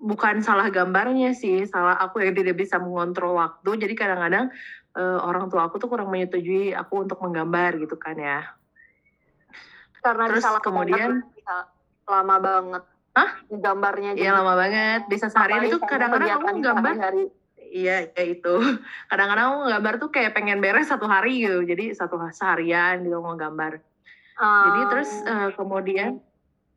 bukan 0.00 0.40
salah 0.40 0.72
gambarnya 0.72 1.36
sih, 1.36 1.68
salah 1.68 2.00
aku 2.00 2.24
yang 2.24 2.32
tidak 2.32 2.56
bisa 2.56 2.80
mengontrol 2.80 3.36
waktu. 3.36 3.76
Jadi 3.76 3.92
kadang-kadang 3.92 4.48
uh, 4.96 5.20
orang 5.20 5.52
tua 5.52 5.68
aku 5.68 5.76
tuh 5.76 5.92
kurang 5.92 6.08
menyetujui 6.08 6.72
aku 6.72 7.04
untuk 7.04 7.20
menggambar 7.20 7.76
gitu 7.76 8.00
kan 8.00 8.16
ya. 8.16 8.59
Karena 10.00 10.24
Terus 10.32 10.44
kemudian 10.64 11.10
bisa 11.36 11.68
lama 12.08 12.36
banget. 12.40 12.82
Hah? 13.10 13.30
Gambarnya 13.50 14.10
Iya 14.16 14.32
lama 14.34 14.54
banget. 14.56 15.06
Bisa 15.06 15.28
seharian 15.28 15.66
itu 15.66 15.78
kadang-kadang 15.82 16.40
aku 16.40 16.58
gambar. 16.62 16.94
Hari. 16.96 17.24
Iya, 17.70 18.10
ya 18.10 18.24
itu. 18.26 18.54
Kadang-kadang 19.10 19.46
aku 19.46 19.60
gambar 19.70 19.94
tuh 20.02 20.10
kayak 20.10 20.32
pengen 20.34 20.58
beres 20.58 20.90
satu 20.90 21.06
hari 21.06 21.44
gitu. 21.44 21.62
Jadi 21.62 21.94
satu 21.94 22.18
seharian 22.34 23.06
gitu 23.06 23.22
mau 23.22 23.38
gambar. 23.38 23.78
Um, 24.40 24.64
Jadi 24.66 24.80
terus 24.88 25.10
uh, 25.28 25.52
kemudian, 25.52 26.24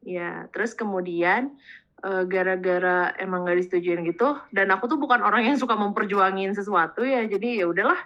ya 0.03 0.51
terus 0.51 0.75
kemudian 0.75 1.55
uh, 2.03 2.23
gara-gara 2.27 3.15
emang 3.17 3.47
gak 3.47 3.57
disetujuin 3.63 4.03
gitu 4.05 4.35
dan 4.51 4.69
aku 4.75 4.91
tuh 4.91 4.99
bukan 4.99 5.23
orang 5.23 5.47
yang 5.47 5.57
suka 5.57 5.73
memperjuangin 5.73 6.51
sesuatu 6.53 7.01
ya 7.01 7.23
jadi 7.25 7.63
ya 7.63 7.65
udahlah 7.71 7.99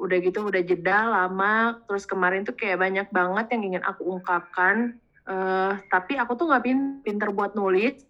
udah 0.00 0.18
gitu 0.24 0.48
udah 0.48 0.62
jeda 0.64 1.06
lama. 1.06 1.78
Terus 1.84 2.08
kemarin 2.08 2.42
tuh 2.42 2.56
kayak 2.56 2.80
banyak 2.80 3.08
banget 3.12 3.46
yang 3.52 3.62
ingin 3.74 3.82
aku 3.84 4.08
ungkapkan. 4.08 4.96
Uh, 5.28 5.76
tapi 5.92 6.16
aku 6.16 6.34
tuh 6.34 6.48
nggak 6.48 6.64
pinter 7.04 7.28
buat 7.30 7.52
nulis. 7.52 8.00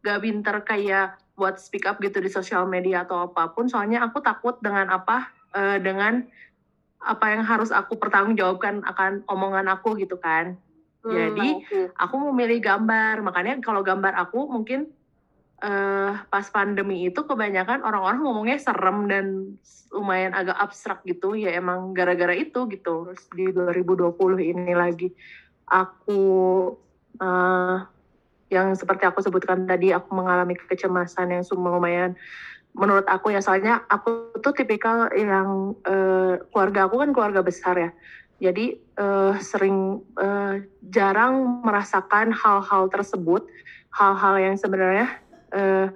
Gak 0.00 0.22
pinter 0.22 0.62
kayak 0.62 1.18
buat 1.34 1.58
speak 1.58 1.84
up 1.84 1.98
gitu 1.98 2.22
di 2.22 2.30
sosial 2.30 2.64
media 2.64 3.04
atau 3.04 3.28
apa 3.28 3.52
pun. 3.52 3.68
Soalnya 3.68 4.06
aku 4.06 4.22
takut 4.24 4.56
dengan 4.62 4.88
apa 4.88 5.34
uh, 5.52 5.76
dengan 5.82 6.24
apa 7.02 7.26
yang 7.36 7.42
harus 7.44 7.70
aku 7.70 8.00
pertanggungjawabkan 8.00 8.82
akan 8.86 9.26
omongan 9.28 9.66
aku 9.68 9.98
gitu 10.00 10.16
kan. 10.16 10.56
Hmm, 11.04 11.12
Jadi 11.12 11.48
aku 11.94 12.14
memilih 12.32 12.58
gambar. 12.62 13.22
Makanya 13.22 13.60
kalau 13.62 13.84
gambar 13.84 14.16
aku 14.16 14.48
mungkin 14.48 14.90
uh, 15.62 16.12
pas 16.28 16.46
pandemi 16.50 17.08
itu 17.08 17.22
kebanyakan 17.24 17.84
orang-orang 17.84 18.20
ngomongnya 18.24 18.58
serem 18.58 19.06
dan 19.08 19.26
lumayan 19.94 20.32
agak 20.36 20.56
abstrak 20.58 21.00
gitu. 21.06 21.36
Ya 21.36 21.56
emang 21.56 21.94
gara-gara 21.96 22.34
itu 22.34 22.66
gitu. 22.68 23.12
Terus 23.12 23.24
di 23.32 23.46
2020 23.52 24.16
ini 24.40 24.72
lagi 24.76 25.08
aku 25.68 26.24
uh, 27.20 27.78
yang 28.46 28.74
seperti 28.78 29.04
aku 29.06 29.22
sebutkan 29.24 29.66
tadi 29.66 29.90
aku 29.90 30.14
mengalami 30.14 30.54
kecemasan 30.54 31.34
yang 31.34 31.42
lumayan 31.50 32.14
menurut 32.76 33.08
aku 33.08 33.32
ya 33.32 33.40
soalnya 33.40 33.82
aku 33.88 34.36
tuh 34.38 34.52
tipikal 34.52 35.08
yang 35.16 35.74
uh, 35.82 36.38
keluarga 36.52 36.86
aku 36.86 37.02
kan 37.02 37.10
keluarga 37.10 37.40
besar 37.42 37.74
ya 37.74 37.90
jadi 38.36 38.76
uh, 39.00 39.40
sering 39.40 40.04
uh, 40.20 40.60
jarang 40.92 41.64
merasakan 41.64 42.36
hal-hal 42.36 42.92
tersebut, 42.92 43.48
hal-hal 43.96 44.34
yang 44.36 44.56
sebenarnya 44.60 45.08
uh, 45.56 45.88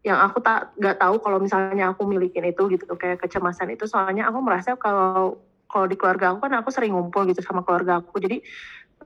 yang 0.00 0.16
aku 0.20 0.40
tak 0.40 0.72
nggak 0.80 0.96
tahu 0.96 1.20
kalau 1.20 1.38
misalnya 1.40 1.92
aku 1.92 2.08
milikin 2.08 2.48
itu 2.48 2.72
gitu 2.72 2.84
kayak 2.96 3.20
kecemasan 3.20 3.72
itu. 3.72 3.84
Soalnya 3.84 4.28
aku 4.28 4.40
merasa 4.40 4.76
kalau 4.76 5.40
kalau 5.68 5.86
di 5.86 5.96
keluarga 5.96 6.32
aku 6.32 6.48
kan 6.48 6.52
aku 6.56 6.68
sering 6.72 6.96
ngumpul 6.96 7.28
gitu 7.28 7.44
sama 7.44 7.60
keluarga 7.64 8.00
aku. 8.00 8.16
Jadi 8.16 8.40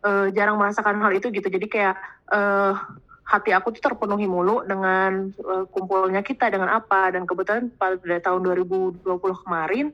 uh, 0.07 0.31
jarang 0.31 0.59
merasakan 0.59 1.03
hal 1.03 1.13
itu 1.15 1.35
gitu. 1.35 1.51
Jadi 1.51 1.67
kayak 1.67 1.99
uh, 2.31 2.79
hati 3.27 3.51
aku 3.51 3.75
tuh 3.75 3.83
terpenuhi 3.91 4.31
mulu 4.31 4.63
dengan 4.63 5.35
uh, 5.43 5.67
kumpulnya 5.67 6.23
kita 6.23 6.47
dengan 6.47 6.71
apa. 6.71 7.11
Dan 7.11 7.27
kebetulan 7.27 7.75
pada 7.75 8.19
tahun 8.23 8.47
2020 8.47 9.03
kemarin 9.19 9.91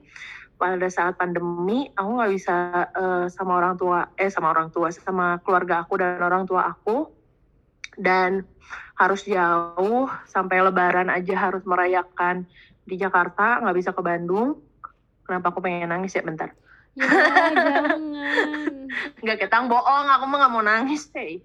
pada 0.61 0.93
saat 0.93 1.17
pandemi 1.17 1.89
aku 1.97 2.21
nggak 2.21 2.33
bisa 2.37 2.57
uh, 2.93 3.25
sama 3.33 3.57
orang 3.57 3.81
tua 3.81 4.13
eh 4.21 4.29
sama 4.29 4.53
orang 4.53 4.69
tua 4.69 4.93
sama 4.93 5.41
keluarga 5.41 5.81
aku 5.81 5.97
dan 5.97 6.21
orang 6.21 6.45
tua 6.45 6.69
aku 6.69 7.09
dan 8.01 8.49
harus 8.97 9.25
jauh 9.25 10.09
sampai 10.29 10.65
lebaran 10.65 11.13
aja 11.13 11.37
harus 11.37 11.63
merayakan. 11.69 12.49
Di 12.85 12.97
Jakarta 12.97 13.61
nggak 13.61 13.77
bisa 13.77 13.91
ke 13.93 14.03
Bandung. 14.03 14.59
Kenapa 15.29 15.53
aku 15.53 15.63
pengen 15.63 15.93
nangis 15.93 16.17
ya 16.17 16.25
bentar? 16.25 16.51
Ya 16.99 17.07
jangan. 17.55 18.03
Nggak 19.23 19.47
ketang 19.47 19.71
bohong. 19.71 20.11
Aku 20.11 20.25
mah 20.27 20.37
nggak 20.43 20.53
mau 20.53 20.65
nangis 20.67 21.07
deh 21.15 21.39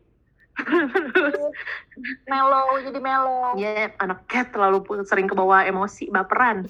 melo 2.31 2.79
jadi 2.79 2.99
melo 3.03 3.59
ya 3.59 3.91
yeah, 3.91 3.91
anak 3.99 4.23
cat 4.31 4.55
terlalu 4.55 5.03
sering 5.03 5.27
kebawa 5.27 5.67
emosi 5.67 6.07
baperan. 6.07 6.67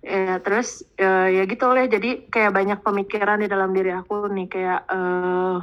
Ya 0.00 0.40
terus 0.40 0.80
uh, 0.96 1.28
ya 1.28 1.44
gitu 1.44 1.68
lah. 1.68 1.84
Jadi 1.84 2.30
kayak 2.32 2.56
banyak 2.56 2.78
pemikiran 2.80 3.42
di 3.42 3.48
dalam 3.50 3.74
diri 3.74 3.92
aku 3.92 4.30
nih. 4.32 4.46
Kayak 4.48 4.80
uh, 4.88 5.60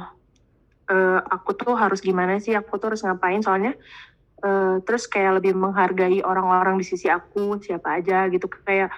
uh, 0.88 1.20
aku 1.28 1.54
tuh 1.54 1.76
harus 1.76 2.00
gimana 2.00 2.40
sih? 2.40 2.56
Aku 2.56 2.80
tuh 2.80 2.92
harus 2.92 3.04
ngapain? 3.04 3.40
Soalnya 3.44 3.76
uh, 4.42 4.80
terus 4.82 5.06
kayak 5.06 5.40
lebih 5.40 5.54
menghargai 5.54 6.24
orang-orang 6.24 6.80
di 6.80 6.84
sisi 6.84 7.06
aku 7.06 7.60
siapa 7.62 8.00
aja 8.00 8.26
gitu. 8.32 8.48
Kayak 8.64 8.90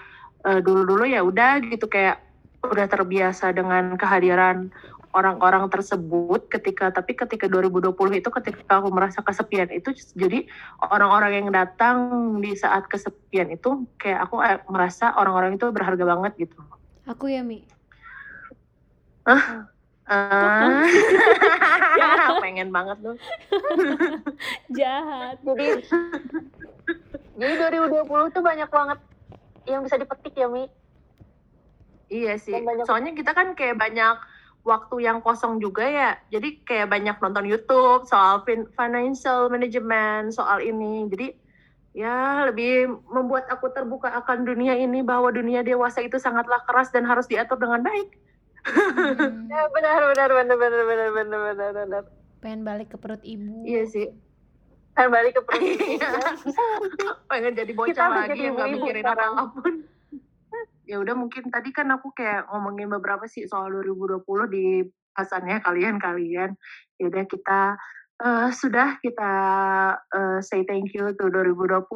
uh, 0.47 0.59
dulu-dulu 0.63 1.05
ya 1.05 1.21
udah 1.21 1.61
gitu 1.67 1.91
kayak 1.91 2.23
udah 2.61 2.87
terbiasa 2.87 3.57
dengan 3.57 3.97
kehadiran 3.97 4.69
orang-orang 5.11 5.67
tersebut 5.67 6.47
ketika 6.47 6.95
tapi 6.95 7.19
ketika 7.19 7.51
2020 7.51 8.23
itu 8.23 8.31
ketika 8.31 8.79
aku 8.79 8.89
merasa 8.95 9.19
kesepian 9.27 9.67
itu 9.75 9.91
jadi 10.15 10.47
orang-orang 10.87 11.43
yang 11.43 11.49
datang 11.51 11.97
di 12.39 12.55
saat 12.55 12.87
kesepian 12.87 13.51
itu 13.51 13.91
kayak 13.99 14.31
aku 14.31 14.39
merasa 14.71 15.11
orang-orang 15.19 15.59
itu 15.59 15.67
berharga 15.75 16.05
banget 16.07 16.47
gitu. 16.47 16.59
Aku 17.11 17.27
ya 17.27 17.43
Mi. 17.43 17.67
Ah. 20.11 20.83
Ya, 22.01 22.33
pengen 22.45 22.69
banget 22.73 22.99
loh. 23.03 23.17
Jahat. 24.79 25.37
Jadi 25.45 25.69
jadi 27.41 27.55
2020 27.73 28.35
tuh 28.35 28.43
banyak 28.45 28.69
banget 28.69 28.99
yang 29.69 29.81
bisa 29.85 29.97
dipetik 29.97 30.35
ya 30.37 30.49
Mi. 30.49 30.69
Iya 32.11 32.35
sih. 32.41 32.57
Soalnya 32.85 33.15
kita 33.15 33.33
kan 33.37 33.55
kayak 33.55 33.79
banyak 33.79 34.17
waktu 34.67 34.97
yang 35.07 35.23
kosong 35.23 35.63
juga 35.63 35.87
ya. 35.87 36.11
Jadi 36.29 36.67
kayak 36.67 36.91
banyak 36.91 37.17
nonton 37.23 37.47
YouTube 37.47 38.05
soal 38.11 38.43
financial 38.75 39.49
management, 39.49 40.35
soal 40.35 40.61
ini. 40.61 41.07
Jadi 41.09 41.29
ya 41.91 42.47
lebih 42.47 42.87
membuat 43.11 43.51
aku 43.51 43.71
terbuka 43.75 44.15
akan 44.15 44.47
dunia 44.47 44.79
ini 44.79 45.03
bahwa 45.03 45.31
dunia 45.35 45.63
dewasa 45.67 46.03
itu 46.03 46.19
sangatlah 46.19 46.63
keras 46.67 46.91
dan 46.91 47.07
harus 47.07 47.31
diatur 47.31 47.57
dengan 47.57 47.81
baik. 47.87 48.11
Hmm. 48.61 49.49
ya 49.49 49.65
benar 49.75 50.01
benar 50.13 50.31
benar 50.31 50.57
benar 50.57 50.83
benar 50.85 51.11
benar 51.15 51.41
benar 51.41 51.71
benar. 51.73 52.03
Pengen 52.41 52.61
balik 52.65 52.93
ke 52.93 52.97
perut 53.01 53.23
ibu. 53.25 53.65
Iya 53.65 53.83
sih. 53.89 54.09
Pengen 54.97 55.11
balik 55.13 55.33
ke 55.39 55.43
perut 55.45 55.65
ibu. 55.65 56.09
Pengen 57.31 57.53
jadi 57.57 57.73
bocah 57.73 58.09
lagi 58.09 58.41
yang 58.41 58.57
gak 58.57 58.69
mikirin 58.73 59.05
apa 59.07 59.45
pun 59.55 59.75
ya 60.91 60.99
udah 60.99 61.15
mungkin 61.15 61.55
tadi 61.55 61.71
kan 61.71 61.87
aku 61.95 62.11
kayak 62.11 62.51
ngomongin 62.51 62.91
beberapa 62.91 63.23
sih 63.31 63.47
soal 63.47 63.71
2020 63.71 64.27
di 64.51 64.83
pasannya 65.15 65.63
kalian-kalian. 65.63 66.51
Ya 66.99 67.05
udah 67.07 67.25
kita 67.31 67.79
uh, 68.27 68.49
sudah 68.51 68.99
kita 68.99 69.33
uh, 70.03 70.39
say 70.43 70.67
thank 70.67 70.91
you 70.91 71.15
to 71.15 71.31
2020. 71.31 71.87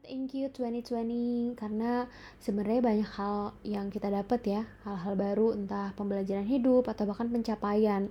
Thank 0.00 0.32
you 0.32 0.48
2020 0.48 1.60
karena 1.60 2.08
sebenarnya 2.40 2.80
banyak 2.80 3.10
hal 3.20 3.52
yang 3.68 3.92
kita 3.92 4.08
dapat 4.08 4.40
ya, 4.48 4.62
hal-hal 4.88 5.12
baru 5.12 5.52
entah 5.52 5.92
pembelajaran 5.92 6.48
hidup 6.48 6.88
atau 6.88 7.04
bahkan 7.04 7.28
pencapaian. 7.28 8.08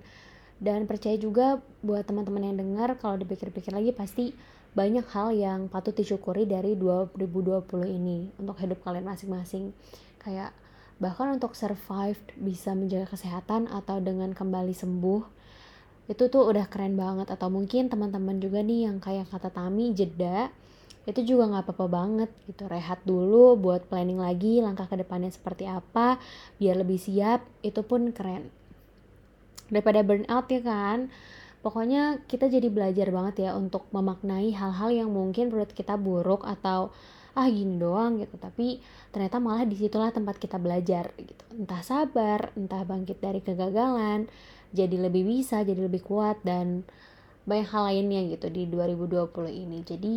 Dan 0.61 0.85
percaya 0.85 1.17
juga 1.17 1.57
buat 1.81 2.05
teman-teman 2.05 2.45
yang 2.45 2.57
dengar 2.61 2.93
kalau 3.01 3.17
dipikir-pikir 3.17 3.73
lagi 3.73 3.89
pasti 3.89 4.37
banyak 4.77 5.01
hal 5.09 5.33
yang 5.33 5.65
patut 5.65 5.97
disyukuri 5.97 6.45
dari 6.45 6.77
2020 6.77 7.65
ini 7.89 8.29
untuk 8.37 8.61
hidup 8.61 8.85
kalian 8.85 9.09
masing-masing. 9.09 9.73
Kayak 10.21 10.53
bahkan 11.01 11.33
untuk 11.33 11.57
survive 11.57 12.21
bisa 12.37 12.77
menjaga 12.77 13.17
kesehatan 13.17 13.65
atau 13.65 13.97
dengan 13.97 14.37
kembali 14.37 14.77
sembuh 14.77 15.23
itu 16.05 16.23
tuh 16.29 16.53
udah 16.53 16.69
keren 16.69 16.93
banget. 16.93 17.33
Atau 17.33 17.49
mungkin 17.49 17.89
teman-teman 17.89 18.37
juga 18.37 18.61
nih 18.61 18.85
yang 18.85 19.01
kayak 19.01 19.33
kata 19.33 19.49
Tami 19.49 19.89
jeda 19.97 20.53
itu 21.09 21.33
juga 21.33 21.49
nggak 21.49 21.65
apa-apa 21.65 21.87
banget 21.89 22.29
gitu. 22.45 22.69
Rehat 22.69 23.01
dulu 23.01 23.57
buat 23.57 23.89
planning 23.89 24.21
lagi 24.21 24.61
langkah 24.61 24.85
ke 24.85 24.93
depannya 25.01 25.33
seperti 25.33 25.65
apa 25.65 26.21
biar 26.61 26.77
lebih 26.77 27.01
siap 27.01 27.41
itu 27.65 27.81
pun 27.81 28.13
keren. 28.13 28.53
Daripada 29.73 30.05
burnout 30.05 30.45
ya 30.53 30.61
kan 30.61 31.09
pokoknya 31.65 32.23
kita 32.29 32.47
jadi 32.47 32.69
belajar 32.69 33.09
banget 33.09 33.49
ya 33.49 33.51
untuk 33.57 33.89
memaknai 33.91 34.53
hal-hal 34.53 34.89
yang 34.93 35.09
mungkin 35.11 35.51
menurut 35.51 35.73
kita 35.73 35.97
buruk 35.99 36.45
atau 36.45 36.93
ah 37.33 37.47
gini 37.49 37.81
doang 37.81 38.21
gitu. 38.21 38.37
Tapi 38.37 38.77
ternyata 39.09 39.41
malah 39.41 39.65
di 39.65 39.73
situlah 39.73 40.13
tempat 40.13 40.37
kita 40.37 40.61
belajar 40.61 41.09
gitu. 41.17 41.43
Entah 41.57 41.81
sabar 41.81 42.53
entah 42.53 42.85
bangkit 42.85 43.17
dari 43.17 43.41
kegagalan 43.41 44.29
jadi 44.69 45.09
lebih 45.09 45.25
bisa 45.25 45.65
jadi 45.65 45.89
lebih 45.89 46.05
kuat 46.05 46.37
dan 46.45 46.85
banyak 47.49 47.69
hal 47.73 47.83
lainnya 47.89 48.21
gitu 48.29 48.53
di 48.53 48.69
2020 48.69 49.33
ini. 49.49 49.81
Jadi 49.81 50.15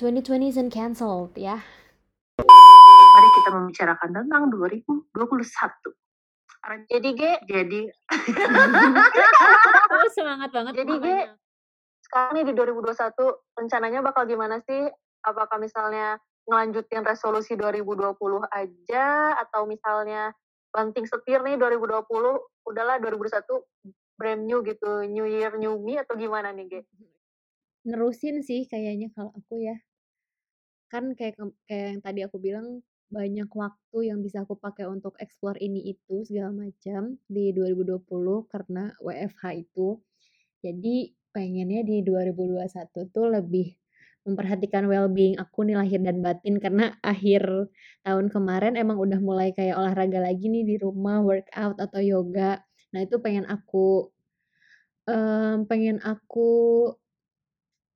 2020 0.00 0.48
isn't 0.48 0.70
cancelled 0.72 1.32
ya. 1.36 1.60
Mari 3.12 3.28
kita 3.40 3.50
membicarakan 3.52 4.10
tentang 4.12 4.42
2021 4.48 5.12
jadi 6.88 7.10
G 7.12 7.22
jadi. 7.50 7.82
Oh, 9.92 10.08
semangat 10.08 10.50
banget 10.56 10.72
jadi 10.82 10.94
G 10.98 11.06
sekarang 12.12 12.32
nih 12.36 12.44
di 12.44 12.52
2021 12.52 13.16
rencananya 13.56 14.04
bakal 14.04 14.28
gimana 14.28 14.60
sih? 14.68 14.84
Apakah 15.24 15.56
misalnya 15.56 16.20
ngelanjutin 16.44 17.08
resolusi 17.08 17.56
2020 17.56 18.12
aja? 18.52 19.32
Atau 19.40 19.64
misalnya 19.64 20.36
banting 20.76 21.08
setir 21.08 21.40
nih 21.40 21.56
2020 21.56 22.04
udahlah 22.68 23.00
2021 23.00 23.64
brand 24.20 24.42
new 24.44 24.60
gitu 24.60 25.08
new 25.08 25.24
year 25.24 25.56
new 25.56 25.80
me 25.80 25.96
atau 26.04 26.12
gimana 26.20 26.52
nih 26.52 26.68
Ge? 26.68 26.80
Nerusin 27.88 28.36
sih 28.46 28.62
kayaknya 28.70 29.08
kalau 29.14 29.30
aku 29.38 29.54
ya. 29.66 29.76
Kan 30.92 31.04
kayak 31.18 31.34
kayak 31.66 31.86
yang 31.96 32.00
tadi 32.06 32.20
aku 32.26 32.36
bilang 32.38 32.66
banyak 33.12 33.50
waktu 33.52 33.98
yang 34.08 34.24
bisa 34.24 34.46
aku 34.46 34.56
pakai 34.56 34.88
untuk 34.88 35.12
explore 35.20 35.60
ini 35.60 35.92
itu 35.92 36.24
segala 36.24 36.48
macam 36.64 37.20
di 37.28 37.52
2020 37.52 38.48
karena 38.48 38.94
WFH 39.04 39.44
itu. 39.68 40.00
Jadi 40.64 41.12
pengennya 41.34 41.82
di 41.84 42.00
2021 42.06 43.08
tuh 43.12 43.26
lebih 43.28 43.74
memperhatikan 44.22 44.86
well-being 44.86 45.34
aku 45.36 45.66
nih 45.66 45.76
lahir 45.76 45.98
dan 45.98 46.22
batin 46.22 46.62
karena 46.62 46.94
akhir 47.02 47.42
tahun 48.06 48.30
kemarin 48.30 48.78
emang 48.78 48.96
udah 49.00 49.18
mulai 49.18 49.50
kayak 49.50 49.74
olahraga 49.74 50.22
lagi 50.22 50.46
nih 50.46 50.64
di 50.64 50.76
rumah, 50.78 51.18
workout 51.20 51.76
atau 51.82 52.00
yoga. 52.00 52.62
Nah, 52.94 53.00
itu 53.02 53.18
pengen 53.18 53.44
aku 53.50 54.12
um, 55.10 55.66
pengen 55.66 55.98
aku 56.04 56.50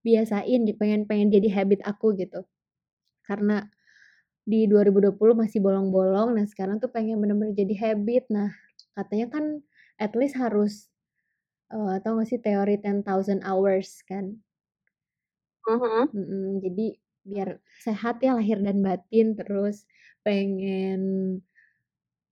biasain, 0.06 0.62
pengen 0.80 1.02
pengen 1.10 1.28
jadi 1.34 1.48
habit 1.56 1.80
aku 1.90 2.06
gitu. 2.22 2.40
Karena 3.28 3.56
di 4.52 4.60
2020 4.70 5.34
masih 5.42 5.60
bolong-bolong, 5.66 6.28
nah 6.38 6.46
sekarang 6.52 6.76
tuh 6.82 6.90
pengen 6.96 7.18
bener-bener 7.22 7.54
jadi 7.56 7.74
habit. 7.92 8.24
Nah, 8.36 8.50
katanya 8.98 9.26
kan 9.34 9.44
at 10.00 10.12
least 10.18 10.36
harus 10.38 10.72
uh, 11.74 11.96
tau 12.02 12.18
gak 12.20 12.28
sih 12.30 12.40
teori 12.42 12.76
10,000 12.82 13.40
hours 13.46 13.88
kan? 14.10 14.38
Mhm. 15.66 16.02
Mm-mm, 16.14 16.46
jadi 16.64 16.86
biar 17.26 17.48
sehat 17.84 18.22
ya 18.22 18.38
lahir 18.38 18.58
dan 18.62 18.78
batin, 18.86 19.34
terus 19.38 19.82
pengen 20.22 21.00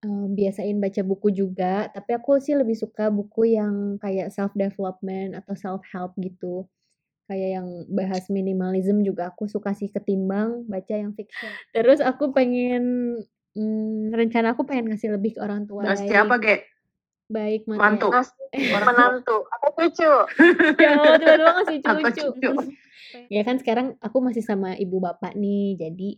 um, 0.06 0.28
biasain 0.38 0.78
baca 0.84 1.02
buku 1.10 1.28
juga, 1.34 1.90
tapi 1.94 2.10
aku 2.18 2.38
sih 2.44 2.54
lebih 2.60 2.76
suka 2.78 3.10
buku 3.10 3.42
yang 3.58 3.98
kayak 4.02 4.30
self 4.36 4.52
development 4.54 5.30
atau 5.38 5.54
self 5.58 5.82
help 5.92 6.12
gitu. 6.22 6.66
Kayak 7.24 7.50
yang 7.60 7.68
bahas 7.88 8.28
minimalism 8.28 9.00
juga 9.00 9.32
aku 9.32 9.48
suka 9.48 9.72
sih 9.72 9.88
ketimbang 9.88 10.68
baca 10.68 10.92
yang 10.92 11.16
fiction. 11.16 11.48
Terus 11.72 12.04
aku 12.04 12.36
pengen 12.36 13.16
hmm, 13.56 14.12
rencana 14.12 14.52
aku 14.52 14.68
pengen 14.68 14.92
ngasih 14.92 15.16
lebih 15.16 15.38
ke 15.38 15.40
orang 15.40 15.64
tua. 15.64 15.88
Bahas 15.88 16.04
siapa, 16.04 16.36
Ge? 16.36 16.68
Baik 17.24 17.64
Mantu. 17.64 18.12
Mas, 18.12 18.36
menantu 18.52 19.48
atau 19.48 19.70
cucu? 19.72 20.12
ya 20.84 21.16
tiba-tiba 21.16 21.50
ngasih 21.56 21.78
cucu. 21.80 22.50
ya 23.34 23.42
kan 23.46 23.56
sekarang 23.56 23.96
aku 24.04 24.20
masih 24.20 24.44
sama 24.44 24.76
ibu 24.76 25.00
bapak 25.00 25.32
nih, 25.32 25.80
jadi 25.80 26.10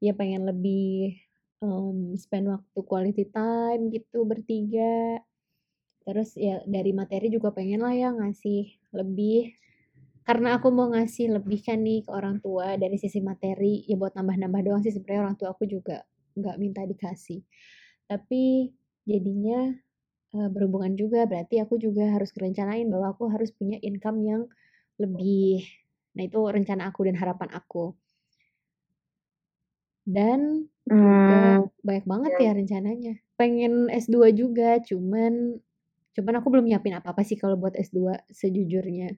ya 0.00 0.12
pengen 0.16 0.48
lebih 0.48 1.20
um, 1.60 2.16
spend 2.16 2.48
waktu 2.48 2.80
quality 2.88 3.28
time 3.28 3.92
gitu 3.92 4.24
bertiga. 4.24 5.20
Terus 6.08 6.32
ya 6.38 6.64
dari 6.64 6.96
materi 6.96 7.28
juga 7.28 7.52
pengen 7.52 7.84
lah 7.84 7.92
ya 7.92 8.14
ngasih 8.14 8.72
lebih 8.96 9.52
karena 10.26 10.48
aku 10.58 10.68
mau 10.76 10.88
ngasih 10.94 11.26
lebih 11.36 11.60
kan 11.66 11.78
nih 11.86 11.98
ke 12.06 12.10
orang 12.18 12.36
tua 12.44 12.74
dari 12.82 12.96
sisi 13.02 13.18
materi 13.30 13.74
ya 13.90 13.96
buat 14.00 14.12
nambah-nambah 14.18 14.60
doang 14.66 14.82
sih 14.84 14.92
sebenarnya 14.96 15.22
orang 15.26 15.36
tua 15.40 15.48
aku 15.54 15.64
juga 15.74 15.96
nggak 16.38 16.56
minta 16.62 16.82
dikasih. 16.90 17.40
Tapi 18.10 18.42
jadinya 19.10 19.58
eh, 20.36 20.48
berhubungan 20.54 20.94
juga 21.02 21.20
berarti 21.30 21.56
aku 21.64 21.74
juga 21.86 22.04
harus 22.16 22.30
kerencanain 22.36 22.86
bahwa 22.92 23.08
aku 23.14 23.24
harus 23.34 23.50
punya 23.54 23.78
income 23.82 24.20
yang 24.30 24.42
lebih 25.02 25.64
nah 26.16 26.24
itu 26.28 26.40
rencana 26.56 26.82
aku 26.90 27.00
dan 27.08 27.16
harapan 27.20 27.50
aku. 27.58 27.94
Dan 30.06 30.70
juga 31.02 31.42
Hmm, 31.42 31.68
banyak 31.86 32.06
banget 32.12 32.32
Iya, 32.32 32.44
ya 32.44 32.50
rencananya. 32.58 33.14
Pengen 33.38 33.72
S2 33.92 34.30
juga 34.34 34.78
cuman 34.82 35.60
cuman 36.16 36.34
aku 36.40 36.48
belum 36.52 36.66
nyiapin 36.70 36.96
apa-apa 36.98 37.22
sih 37.28 37.36
kalau 37.40 37.56
buat 37.60 37.74
S2 37.78 38.16
sejujurnya 38.32 39.14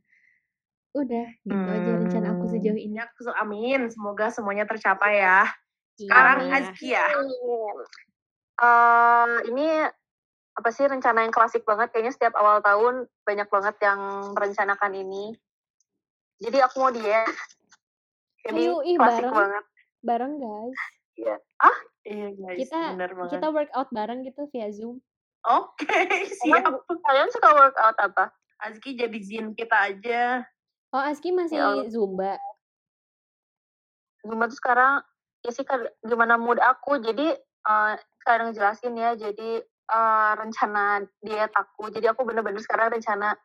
udah 0.90 1.26
gitu 1.38 1.68
aja 1.68 1.90
rencana 1.96 2.26
aku 2.32 2.44
hmm. 2.44 2.52
sejauh 2.54 2.78
ini 2.78 2.96
Ya, 2.96 3.04
aku- 3.04 3.36
amin. 3.36 3.80
Semoga 3.88 4.28
semuanya 4.28 4.64
tercapai 4.64 5.20
ya. 5.20 5.44
Sekarang 5.94 6.38
Iya. 6.42 6.54
Azki 6.56 6.88
ya. 6.90 7.06
Eh, 8.58 9.36
ini 9.46 9.66
apa 10.52 10.68
sih 10.68 10.84
rencana 10.84 11.22
yang 11.22 11.30
klasik 11.30 11.62
banget 11.62 11.90
kayaknya 11.90 12.10
setiap 12.10 12.34
awal 12.34 12.58
tahun 12.58 13.06
banyak 13.22 13.46
banget 13.46 13.76
yang 13.78 14.00
merencanakan 14.32 14.92
ini. 14.92 15.24
Jadi 16.36 16.58
aku 16.58 16.76
mau 16.78 16.90
diet. 16.90 17.30
Jadi 18.40 18.62
Ayo, 18.64 18.82
ih, 18.82 18.96
klasik 18.96 19.24
bareng. 19.24 19.34
banget. 19.36 19.64
bareng 19.98 20.32
guys 20.36 20.78
Iya. 21.16 21.36
Ah, 21.58 21.78
Iya 22.00 22.28
guys, 22.32 22.56
kita 22.56 22.78
bener 22.94 23.10
banget. 23.12 23.32
kita 23.34 23.48
workout 23.50 23.88
bareng 23.90 24.22
gitu 24.22 24.46
via 24.48 24.70
zoom 24.70 25.02
Oke, 25.40 25.86
emang 26.46 26.78
siap. 26.78 27.02
kalian 27.02 27.28
suka 27.28 27.50
workout 27.52 27.96
apa? 27.96 28.30
Azki 28.58 28.94
jadi 28.94 29.18
zin 29.18 29.54
kita 29.54 29.74
aja. 29.86 30.46
Oh 30.94 31.02
Aski 31.02 31.30
masih 31.34 31.58
Ya 31.60 31.88
zumba 31.90 32.36
Zumba 34.24 34.50
tuh 34.50 34.58
sekarang 34.58 34.92
ya 35.46 35.50
sih 35.54 35.62
gimana 36.02 36.34
mood 36.34 36.58
aku. 36.58 36.98
Jadi 36.98 37.32
eh 37.38 37.94
sekarang 38.20 38.50
jelasin 38.52 38.98
ya. 38.98 39.14
Jadi 39.14 39.62
eh, 39.64 40.30
rencana 40.34 41.06
diet 41.22 41.54
aku. 41.54 41.88
Jadi 41.94 42.10
aku 42.10 42.26
bener-bener 42.26 42.58
sekarang 42.60 42.92
rencana 42.92 43.38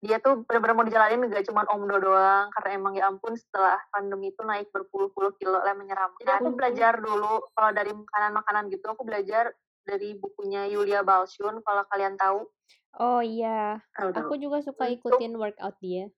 dia 0.00 0.16
tuh 0.16 0.48
bener-bener 0.48 0.72
mau 0.72 0.88
dijalanin 0.88 1.28
gak 1.28 1.44
cuma 1.44 1.68
omdo 1.68 2.00
doang 2.00 2.48
karena 2.56 2.68
emang 2.72 2.96
ya 2.96 3.12
ampun 3.12 3.36
setelah 3.36 3.76
pandemi 3.92 4.32
itu 4.32 4.40
naik 4.40 4.72
berpuluh-puluh 4.72 5.36
kilo 5.36 5.60
lah 5.60 5.76
menyeramkan. 5.76 6.24
Jadi 6.24 6.32
aku 6.40 6.56
belajar 6.56 6.96
dulu 6.96 7.44
kalau 7.52 7.70
dari 7.76 7.92
makanan-makanan 7.92 8.72
gitu 8.72 8.88
aku 8.88 9.04
belajar 9.04 9.52
dari 9.84 10.16
bukunya 10.16 10.68
Yulia 10.68 11.02
Balshun 11.04 11.60
kalau 11.64 11.82
kalian 11.88 12.14
tahu 12.20 12.46
oh 13.00 13.20
iya 13.24 13.80
Tahu 13.96 14.12
tahu. 14.12 14.20
aku 14.28 14.34
juga 14.38 14.62
suka 14.62 14.86
ikutin 14.86 15.34
workout 15.34 15.76
dia 15.80 16.08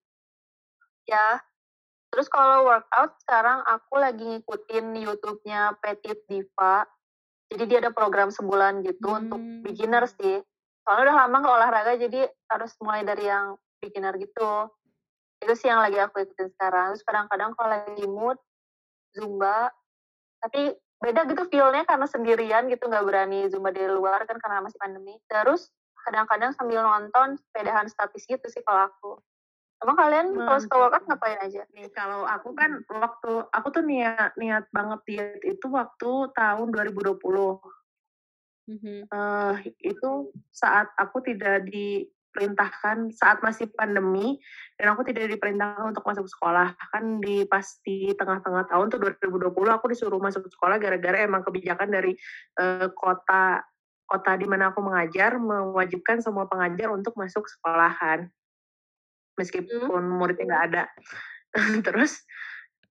ya. 1.06 1.40
Terus 2.12 2.28
kalau 2.28 2.68
workout 2.68 3.16
sekarang 3.24 3.64
aku 3.64 3.96
lagi 3.96 4.20
ngikutin 4.20 4.92
YouTube-nya 5.00 5.80
Petit 5.80 6.20
Diva. 6.28 6.84
Jadi 7.48 7.64
dia 7.68 7.78
ada 7.84 7.92
program 7.92 8.28
sebulan 8.28 8.84
gitu 8.84 9.08
untuk 9.12 9.40
Hmm. 9.40 9.64
beginner 9.64 10.04
sih. 10.04 10.40
Soalnya 10.84 11.08
udah 11.08 11.16
lama 11.24 11.36
nggak 11.40 11.56
olahraga 11.56 11.92
jadi 11.96 12.28
harus 12.52 12.72
mulai 12.84 13.04
dari 13.04 13.28
yang 13.28 13.56
beginner 13.80 14.12
gitu. 14.20 14.68
Itu 15.40 15.52
sih 15.56 15.72
yang 15.72 15.80
lagi 15.80 15.96
aku 16.00 16.20
ikutin 16.20 16.52
sekarang. 16.52 16.92
Terus 16.92 17.04
kadang-kadang 17.04 17.50
kalau 17.56 17.70
lagi 17.72 18.04
mood 18.04 18.36
Zumba. 19.16 19.72
Tapi 20.42 20.74
beda 21.02 21.26
gitu 21.28 21.48
feel-nya 21.50 21.82
karena 21.88 22.06
sendirian 22.06 22.68
gitu 22.68 22.88
nggak 22.88 23.04
berani 23.08 23.48
Zumba 23.48 23.72
di 23.72 23.84
luar 23.88 24.24
kan 24.28 24.36
karena 24.36 24.64
masih 24.64 24.78
pandemi. 24.80 25.16
Terus 25.32 25.72
kadang-kadang 26.04 26.52
sambil 26.56 26.82
nonton 26.84 27.40
sepedahan 27.40 27.88
statis 27.88 28.26
gitu 28.28 28.46
sih 28.52 28.60
kalau 28.66 28.90
aku. 28.90 29.12
Emang 29.82 29.96
kalian 29.98 30.26
kalau 30.38 30.60
suka 30.62 30.76
Mantap. 30.78 30.82
workout 30.86 31.04
ngapain 31.10 31.38
aja? 31.42 31.62
Nih 31.74 31.90
kalau 31.90 32.22
aku 32.22 32.54
kan 32.54 32.86
waktu 32.86 33.32
aku 33.50 33.68
tuh 33.74 33.82
niat 33.82 34.30
niat 34.38 34.70
banget 34.70 35.00
diet 35.10 35.42
itu 35.42 35.66
waktu 35.66 36.30
tahun 36.38 36.68
2020. 36.70 37.58
Mhm. 38.62 39.10
eh 39.10 39.54
itu 39.82 40.30
saat 40.54 40.86
aku 40.94 41.18
tidak 41.18 41.66
diperintahkan 41.66 43.10
saat 43.10 43.42
masih 43.42 43.66
pandemi 43.74 44.38
dan 44.78 44.94
aku 44.94 45.02
tidak 45.02 45.34
diperintahkan 45.34 45.90
untuk 45.90 46.06
masuk 46.06 46.30
sekolah 46.30 46.70
kan 46.94 47.18
di 47.18 47.42
pas 47.42 47.66
di 47.82 48.14
tengah-tengah 48.14 48.70
tahun 48.70 48.86
tuh 48.86 49.02
2020 49.02 49.50
aku 49.66 49.90
disuruh 49.90 50.22
masuk 50.22 50.46
sekolah 50.46 50.78
gara-gara 50.78 51.26
emang 51.26 51.42
kebijakan 51.42 51.90
dari 51.90 52.14
eh, 52.62 52.86
kota 52.94 53.66
kota 54.06 54.32
di 54.38 54.46
mana 54.46 54.70
aku 54.70 54.78
mengajar 54.78 55.42
mewajibkan 55.42 56.22
semua 56.22 56.46
pengajar 56.46 56.94
untuk 56.94 57.18
masuk 57.18 57.42
sekolahan 57.50 58.30
meskipun 59.36 60.02
muridnya 60.18 60.44
nggak 60.48 60.64
ada. 60.72 60.84
Terus 61.86 62.22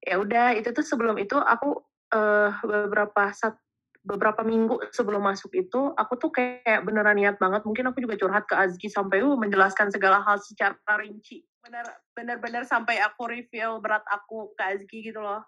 ya 0.02 0.18
udah 0.18 0.54
itu 0.58 0.70
tuh 0.74 0.82
sebelum 0.82 1.18
itu 1.18 1.38
aku 1.38 1.78
eh, 2.14 2.50
beberapa 2.62 3.30
sat, 3.34 3.54
beberapa 4.02 4.42
minggu 4.42 4.90
sebelum 4.90 5.22
masuk 5.22 5.54
itu 5.54 5.94
aku 5.94 6.18
tuh 6.18 6.34
kayak 6.34 6.82
beneran 6.82 7.14
niat 7.14 7.38
banget 7.38 7.62
mungkin 7.62 7.94
aku 7.94 8.02
juga 8.02 8.18
curhat 8.18 8.44
ke 8.50 8.54
Azki 8.58 8.90
sampai 8.90 9.22
uh, 9.22 9.38
menjelaskan 9.38 9.94
segala 9.94 10.18
hal 10.26 10.42
secara 10.42 10.74
rinci. 10.98 11.46
Bener 11.62 11.86
bener-bener 12.18 12.66
sampai 12.66 12.98
aku 12.98 13.30
reveal 13.30 13.78
berat 13.78 14.02
aku 14.10 14.50
ke 14.58 14.62
Azki 14.74 15.06
gitu 15.06 15.22
loh. 15.22 15.46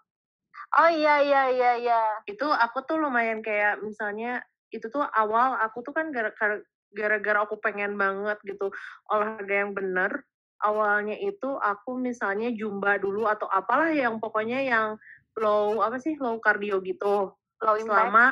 Oh 0.78 0.86
iya 0.86 1.18
iya 1.18 1.42
iya 1.50 1.72
iya. 1.82 2.02
itu 2.30 2.46
aku 2.46 2.86
tuh 2.86 2.94
lumayan 2.94 3.42
kayak 3.42 3.82
misalnya 3.82 4.38
itu 4.70 4.86
tuh 4.86 5.02
awal 5.02 5.58
aku 5.58 5.82
tuh 5.82 5.90
kan 5.90 6.14
gara-gara 6.14 6.62
gara-gara 6.94 7.38
aku 7.42 7.58
pengen 7.58 7.98
banget 7.98 8.38
gitu 8.46 8.70
olahraga 9.10 9.54
yang 9.66 9.74
bener 9.74 10.22
awalnya 10.64 11.12
itu 11.14 11.54
aku 11.54 11.94
misalnya 11.94 12.48
jumba 12.50 12.96
dulu 12.96 13.28
atau 13.28 13.44
apalah 13.46 13.92
yang 13.92 14.16
pokoknya 14.16 14.64
yang 14.64 14.96
low 15.36 15.84
apa 15.84 16.00
sih 16.00 16.16
low 16.16 16.40
cardio 16.40 16.80
gitu 16.80 17.36
Low 17.60 17.76
impact. 17.76 17.84
selama 17.84 18.24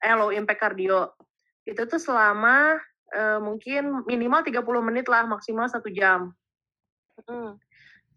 eh 0.00 0.14
low 0.14 0.30
impact 0.30 0.60
cardio 0.60 1.16
itu 1.64 1.80
tuh 1.84 1.96
selama 1.98 2.76
eh, 3.10 3.38
mungkin 3.40 4.04
minimal 4.04 4.44
30 4.44 4.60
menit 4.84 5.06
lah 5.08 5.24
maksimal 5.24 5.66
satu 5.66 5.88
jam 5.88 6.30
Hmm. 7.20 7.60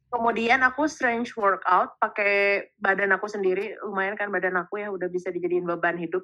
kemudian 0.07 0.63
aku 0.63 0.87
strange 0.87 1.35
workout 1.35 1.99
pakai 1.99 2.71
badan 2.79 3.11
aku 3.11 3.27
sendiri 3.27 3.75
lumayan 3.83 4.15
kan 4.15 4.31
badan 4.31 4.55
aku 4.55 4.79
ya 4.79 4.87
udah 4.87 5.11
bisa 5.11 5.27
dijadiin 5.27 5.67
beban 5.67 5.99
hidup 5.99 6.23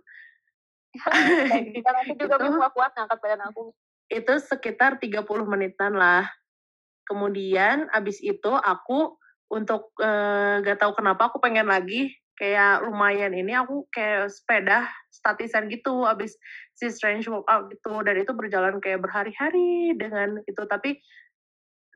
Dan 1.85 1.93
aku 2.01 2.13
juga 2.15 2.35
Itu- 2.39 2.71
kuat 2.73 2.91
ngangkat 2.95 3.19
badan 3.19 3.41
aku. 3.51 3.75
itu 4.09 4.33
sekitar 4.41 4.97
30 4.97 5.21
menitan 5.45 5.93
lah. 5.93 6.25
Kemudian 7.09 7.89
abis 7.89 8.21
itu 8.21 8.53
aku 8.53 9.17
untuk 9.49 9.97
eh, 9.97 10.61
gak 10.61 10.77
tahu 10.77 10.93
kenapa 10.93 11.33
aku 11.33 11.41
pengen 11.41 11.65
lagi 11.65 12.13
kayak 12.37 12.85
lumayan 12.87 13.33
ini 13.35 13.51
aku 13.51 13.89
kayak 13.91 14.31
sepeda 14.31 14.87
statisan 15.11 15.67
gitu 15.67 16.05
abis 16.05 16.37
si 16.77 16.87
strange 16.93 17.25
workout 17.25 17.73
gitu. 17.73 18.05
Dan 18.05 18.21
itu 18.21 18.31
berjalan 18.37 18.77
kayak 18.77 19.01
berhari-hari 19.01 19.97
dengan 19.97 20.39
itu 20.45 20.63
tapi 20.69 21.01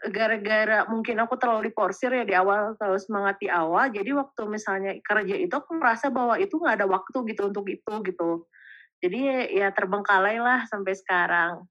gara-gara 0.04 0.84
mungkin 0.92 1.16
aku 1.24 1.40
terlalu 1.40 1.72
diporsir 1.72 2.12
ya 2.12 2.28
di 2.28 2.36
awal 2.36 2.76
terlalu 2.76 3.00
semangat 3.00 3.40
di 3.40 3.48
awal 3.48 3.88
jadi 3.88 4.12
waktu 4.12 4.42
misalnya 4.52 5.00
kerja 5.00 5.40
itu 5.40 5.54
aku 5.56 5.80
merasa 5.80 6.12
bahwa 6.12 6.36
itu 6.36 6.60
nggak 6.60 6.84
ada 6.84 6.88
waktu 6.90 7.18
gitu 7.32 7.48
untuk 7.48 7.66
itu 7.72 7.94
gitu. 8.04 8.32
Jadi 9.04 9.20
ya 9.60 9.68
terbengkalai 9.72 10.40
lah 10.40 10.64
sampai 10.68 10.96
sekarang. 10.96 11.68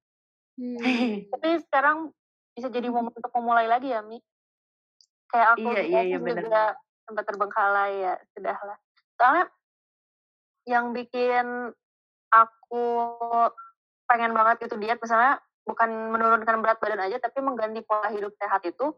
Hmm. 0.56 0.76
Tapi 1.32 1.48
sekarang 1.68 2.12
bisa 2.52 2.68
jadi 2.68 2.88
momen 2.92 3.12
untuk 3.12 3.32
memulai 3.36 3.66
lagi 3.66 3.92
ya, 3.92 4.00
Mi. 4.04 4.20
Kayak 5.32 5.56
aku 5.56 5.68
Iya, 5.72 5.82
iya, 5.88 6.00
iya, 6.12 6.18
bener. 6.20 6.44
juga 6.44 6.64
sempat 7.08 7.24
terbengkalai 7.24 7.92
ya, 8.04 8.14
sudahlah. 8.36 8.78
Soalnya 9.16 9.44
yang 10.68 10.94
bikin 10.94 11.74
aku 12.30 12.84
pengen 14.06 14.32
banget 14.32 14.68
itu 14.68 14.76
diet 14.78 15.00
misalnya 15.00 15.40
bukan 15.66 15.88
menurunkan 16.10 16.58
berat 16.62 16.78
badan 16.82 17.02
aja 17.06 17.22
tapi 17.22 17.38
mengganti 17.42 17.82
pola 17.86 18.10
hidup 18.10 18.34
sehat 18.38 18.62
itu 18.66 18.94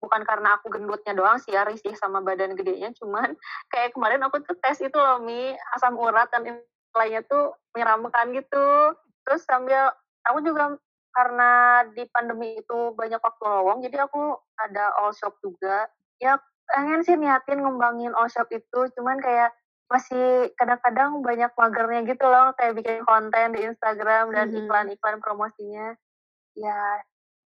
bukan 0.00 0.20
karena 0.28 0.60
aku 0.60 0.68
gendutnya 0.68 1.16
doang 1.16 1.40
sih 1.40 1.56
ya 1.56 1.64
risih 1.64 1.96
sama 1.96 2.20
badan 2.20 2.52
gedenya 2.56 2.92
cuman 2.96 3.32
kayak 3.72 3.96
kemarin 3.96 4.20
aku 4.24 4.44
tuh 4.44 4.56
tes 4.60 4.80
itu 4.80 4.96
loh 4.96 5.20
Mi 5.24 5.56
asam 5.76 5.96
urat 5.96 6.28
dan 6.28 6.60
lainnya 6.94 7.24
tuh 7.26 7.56
menyeramkan 7.72 8.32
gitu 8.36 8.94
terus 9.24 9.42
sambil 9.48 9.92
aku 10.24 10.44
juga 10.44 10.76
karena 11.14 11.82
di 11.94 12.04
pandemi 12.10 12.58
itu 12.58 12.92
banyak 12.98 13.22
waktu 13.22 13.44
lowong 13.46 13.78
jadi 13.86 14.04
aku 14.04 14.34
ada 14.58 14.90
all 14.98 15.14
shop 15.14 15.38
juga. 15.40 15.86
Ya 16.18 16.36
pengen 16.68 17.06
sih 17.06 17.14
niatin 17.14 17.62
ngembangin 17.62 18.12
all 18.18 18.26
shop 18.26 18.50
itu 18.50 18.90
cuman 18.98 19.22
kayak 19.22 19.54
masih 19.86 20.50
kadang-kadang 20.58 21.22
banyak 21.22 21.52
magernya 21.54 22.00
gitu 22.08 22.26
loh 22.26 22.50
kayak 22.58 22.74
bikin 22.74 23.04
konten 23.06 23.54
di 23.54 23.62
Instagram 23.62 24.34
dan 24.34 24.50
iklan-iklan 24.50 25.22
promosinya. 25.22 25.94
Ya 26.58 26.98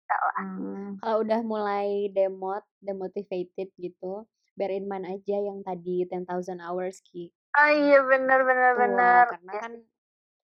lah. 0.10 0.44
Kalau 1.00 1.18
udah 1.22 1.40
mulai 1.46 2.10
demot, 2.10 2.66
demotivated 2.82 3.70
gitu, 3.78 4.26
bear 4.58 4.74
in 4.74 4.90
mind 4.90 5.08
aja 5.08 5.38
yang 5.40 5.62
tadi 5.64 6.04
10,000 6.08 6.60
hours 6.60 7.00
Ki. 7.06 7.32
ah 7.58 7.74
iya 7.74 8.06
bener 8.06 8.46
bener 8.46 8.72
Tuh, 8.78 8.80
bener 8.86 9.26
karena 9.26 9.52
Ya, 9.58 9.62
kan 9.66 9.74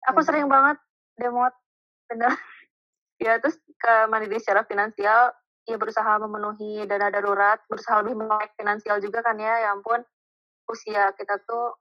aku 0.08 0.20
sering 0.24 0.48
banget 0.48 0.78
demot 1.20 1.52
bener 2.08 2.32
ya 3.24 3.40
terus 3.40 3.56
ke 3.80 3.94
mandiri 4.12 4.36
secara 4.44 4.68
finansial 4.68 5.32
ya 5.64 5.80
berusaha 5.80 6.20
memenuhi 6.20 6.84
dana 6.84 7.08
darurat 7.08 7.56
berusaha 7.72 8.04
lebih 8.04 8.20
melek 8.20 8.52
finansial 8.60 9.00
juga 9.00 9.24
kan 9.24 9.40
ya 9.40 9.64
ya 9.64 9.72
ampun. 9.72 10.04
Usia 10.68 11.16
kita 11.16 11.40
tuh 11.48 11.80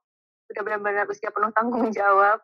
udah 0.51 0.61
benar-benar 0.63 1.05
usia 1.11 1.31
penuh 1.35 1.51
tanggung 1.51 1.91
jawab. 1.99 2.39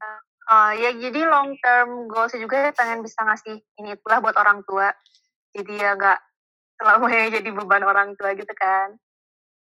Nah, 0.00 0.18
eh, 0.48 0.72
ya 0.80 0.90
jadi 0.96 1.28
long 1.28 1.52
term 1.60 2.08
goals 2.08 2.32
juga 2.32 2.68
ya 2.68 2.70
pengen 2.72 3.04
bisa 3.04 3.20
ngasih 3.20 3.60
ini 3.84 3.96
itulah 4.00 4.24
buat 4.24 4.36
orang 4.40 4.64
tua. 4.64 4.88
Jadi 5.52 5.76
ya 5.76 5.92
nggak 5.92 6.20
selamanya 6.80 7.28
jadi 7.36 7.48
beban 7.52 7.84
orang 7.84 8.16
tua 8.16 8.32
gitu 8.32 8.52
kan. 8.56 8.96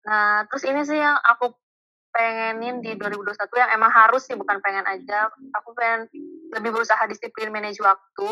Nah 0.09 0.49
terus 0.49 0.65
ini 0.65 0.81
sih 0.81 0.97
yang 0.97 1.15
aku 1.21 1.53
pengenin 2.13 2.79
di 2.85 2.93
2021 2.95 3.35
yang 3.57 3.71
emang 3.73 3.91
harus 3.91 4.23
sih 4.23 4.37
bukan 4.37 4.61
pengen 4.61 4.85
aja. 4.85 5.33
Aku 5.61 5.73
pengen 5.73 6.05
lebih 6.53 6.69
berusaha 6.69 7.01
disiplin 7.09 7.49
manage 7.49 7.81
waktu. 7.81 8.29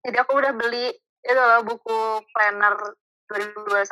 Jadi 0.00 0.16
aku 0.16 0.32
udah 0.40 0.56
beli 0.56 0.88
itu 1.20 1.36
loh 1.36 1.60
buku 1.68 2.24
planner 2.32 2.96
2021 3.28 3.84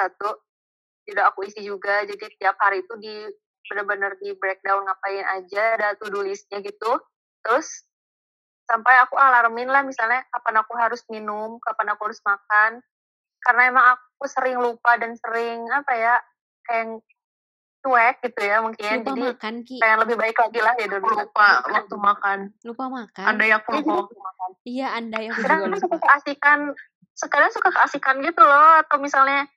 jadi 1.09 1.25
aku 1.25 1.49
isi 1.49 1.65
juga 1.65 2.05
jadi 2.05 2.21
tiap 2.37 2.61
hari 2.61 2.85
itu 2.85 2.95
di 3.01 3.17
benar-benar 3.65 4.21
di 4.21 4.37
breakdown 4.37 4.85
ngapain 4.85 5.25
aja 5.25 5.81
ada 5.81 5.97
to 5.97 6.13
do 6.13 6.21
listnya 6.21 6.61
gitu. 6.61 7.01
Terus 7.41 7.65
sampai 8.69 9.01
aku 9.01 9.17
alarmin 9.17 9.73
lah 9.73 9.81
misalnya 9.81 10.21
kapan 10.29 10.61
aku 10.61 10.77
harus 10.77 11.01
minum 11.09 11.57
kapan 11.65 11.97
aku 11.97 12.13
harus 12.13 12.21
makan. 12.21 12.85
Karena 13.41 13.63
emang 13.73 13.87
aku 13.97 14.29
sering 14.29 14.61
lupa 14.61 15.01
dan 15.01 15.17
sering 15.17 15.65
apa 15.73 15.93
ya 15.97 16.15
kayak 16.69 17.01
cuek 17.89 18.17
gitu 18.21 18.41
ya 18.43 18.57
mungkin 18.61 18.85
Lupa 18.95 19.09
jadi 19.09 19.23
makan 19.27 19.55
Ki, 19.63 19.77
pengen 19.79 19.99
lebih 20.01 20.17
baik 20.17 20.37
lagi 20.37 20.61
lah 20.61 20.75
ya 20.75 20.87
dulu 20.87 21.07
lupa 21.09 21.49
waktu 21.65 21.97
makan 21.97 22.39
lupa 22.63 22.85
makan. 22.87 23.25
ada 23.27 23.43
yang 23.43 23.59
aku 23.59 23.71
lupa 23.75 23.93
waktu 24.05 24.17
makan 24.17 24.51
Iya, 24.63 24.89
Anda 24.93 25.19
yang 25.19 25.33
kadang 25.35 25.59
juga 25.59 25.69
kan 25.71 25.81
suka 25.81 25.89
lupa. 25.91 26.05
keasikan 26.07 26.59
sekarang 27.15 27.51
suka 27.51 27.69
keasikan 27.71 28.17
gitu 28.21 28.41
loh 28.41 28.69
atau 28.79 28.97
misalnya 28.99 29.49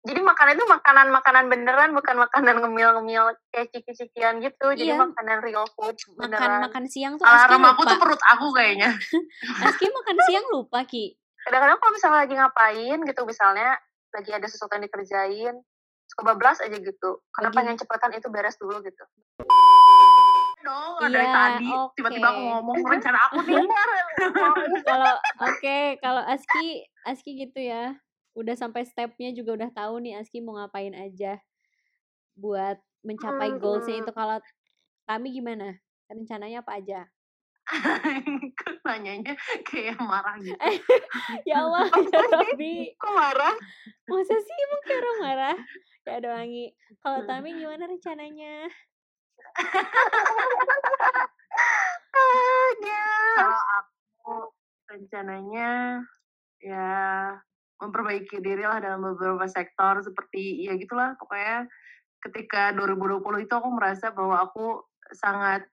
jadi 0.00 0.16
makanan 0.18 0.54
itu 0.54 0.64
makanan-makanan 0.66 1.44
beneran 1.46 1.90
bukan 1.90 2.16
makanan 2.18 2.56
ngemil-ngemil 2.58 3.24
kayak 3.50 3.68
ciki-cikian 3.70 4.40
gitu 4.40 4.66
jadi 4.70 4.94
Iya. 4.94 5.00
makanan 5.02 5.38
real 5.40 5.64
food 5.70 5.92
Makan 5.92 6.16
beneran 6.22 6.52
makan 6.62 6.84
siang 6.86 7.14
tuh 7.14 7.24
alarm 7.24 7.60
aku 7.66 7.80
lupa. 7.80 7.90
tuh 7.90 7.98
perut 7.98 8.22
aku 8.26 8.46
kayaknya 8.50 8.90
Aski 9.66 9.86
makan 9.88 10.16
siang 10.24 10.46
lupa 10.48 10.84
Ki. 10.84 11.16
kadang-kadang 11.40 11.78
kalau 11.78 11.92
misalnya 11.92 12.18
lagi 12.18 12.34
ngapain 12.34 12.98
gitu 13.02 13.20
misalnya 13.24 13.76
lagi 14.10 14.30
ada 14.30 14.44
sesuatu 14.44 14.72
yang 14.72 14.84
dikerjain 14.84 15.54
suka 16.10 16.22
bablas 16.26 16.58
aja 16.58 16.74
gitu 16.74 17.10
karena 17.30 17.48
Lagi- 17.48 17.56
pengen 17.56 17.76
cepetan 17.78 18.12
itu 18.12 18.26
beres 18.26 18.58
dulu 18.58 18.82
gitu 18.82 19.04
dong 20.60 20.92
ada 21.00 21.08
Iya, 21.08 21.32
tadi 21.32 21.66
oke. 21.72 21.94
tiba-tiba 21.96 22.28
aku 22.28 22.42
ngomong 22.44 22.76
rencana 22.92 23.18
aku 23.26 23.38
nih 23.42 23.64
Kalau 24.82 25.14
oke, 25.40 25.78
kalau 25.98 26.22
Aski 26.22 26.66
Aski 27.02 27.32
gitu 27.38 27.56
ya. 27.58 27.96
Udah 28.30 28.54
sampai 28.54 28.84
stepnya 28.84 29.32
juga 29.32 29.56
udah 29.56 29.70
tahu 29.72 29.98
nih 29.98 30.20
Aski 30.20 30.38
mau 30.38 30.54
ngapain 30.54 30.92
aja 30.92 31.40
buat 32.36 32.76
mencapai 33.00 33.56
goalsnya 33.56 33.96
Mm-mm. 33.96 34.04
itu. 34.04 34.12
Kalau 34.12 34.36
kami 35.04 35.28
gimana? 35.32 35.80
Rencananya 36.06 36.60
apa 36.60 36.76
aja? 36.76 37.00
Nanyanya 38.90 39.34
kayak 39.68 39.96
marah 40.02 40.34
gitu 40.42 40.58
Ya 41.46 41.62
Allah, 41.62 41.86
ya 42.12 42.20
Rabbi. 42.26 42.90
kok 42.98 43.12
marah 43.14 43.54
Masa 44.10 44.34
sih 44.34 44.56
emang 44.66 44.80
kayak 44.82 45.00
orang 45.00 45.18
marah? 45.22 45.56
Ya 46.02 46.12
ada 46.18 46.28
wangi. 46.34 46.74
Kalau 46.98 47.22
Tami 47.22 47.54
gimana 47.54 47.86
rencananya? 47.86 48.66
kalau 53.38 53.60
aku 53.80 54.34
rencananya 54.90 56.02
ya 56.60 56.90
memperbaiki 57.80 58.42
diri 58.44 58.66
lah 58.68 58.82
dalam 58.82 59.00
beberapa 59.00 59.46
sektor 59.48 60.04
seperti 60.04 60.68
ya 60.68 60.76
gitulah 60.76 61.16
pokoknya 61.16 61.64
ketika 62.20 62.76
2020 62.76 63.48
itu 63.48 63.54
aku 63.56 63.68
merasa 63.72 64.12
bahwa 64.12 64.44
aku 64.44 64.84
sangat 65.16 65.64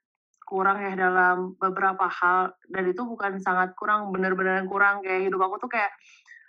kurang 0.48 0.80
ya 0.80 0.96
dalam 0.96 1.54
beberapa 1.60 2.08
hal 2.08 2.56
dan 2.72 2.84
itu 2.88 3.04
bukan 3.04 3.38
sangat 3.44 3.76
kurang 3.76 4.10
bener-bener 4.16 4.64
kurang. 4.72 5.04
Kayak 5.04 5.30
hidup 5.32 5.42
aku 5.44 5.56
tuh 5.68 5.70
kayak 5.72 5.92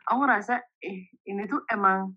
aku 0.08 0.18
ngerasa 0.24 0.54
eh 0.86 1.10
ini 1.26 1.44
tuh 1.50 1.60
emang 1.68 2.14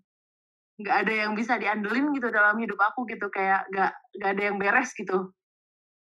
nggak 0.80 0.96
ada 1.06 1.12
yang 1.26 1.32
bisa 1.38 1.58
diandelin 1.60 2.14
gitu 2.16 2.30
dalam 2.30 2.56
hidup 2.62 2.78
aku 2.80 3.04
gitu. 3.10 3.28
Kayak 3.34 3.66
nggak 3.74 3.92
nggak 4.20 4.30
ada 4.38 4.42
yang 4.42 4.56
beres 4.62 4.90
gitu. 4.94 5.34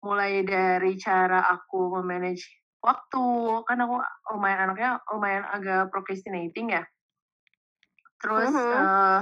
Mulai 0.05 0.45
dari 0.45 0.97
cara 1.01 1.45
aku 1.49 1.97
memanage 2.01 2.45
waktu 2.81 3.25
kan 3.69 3.79
aku 3.85 4.01
lumayan 4.37 4.71
anaknya 4.71 5.01
lumayan 5.13 5.45
agak 5.49 5.93
procrastinating 5.93 6.73
ya. 6.73 6.85
Terus 8.21 8.53
Mhm. 8.53 8.73
eh, 8.77 9.21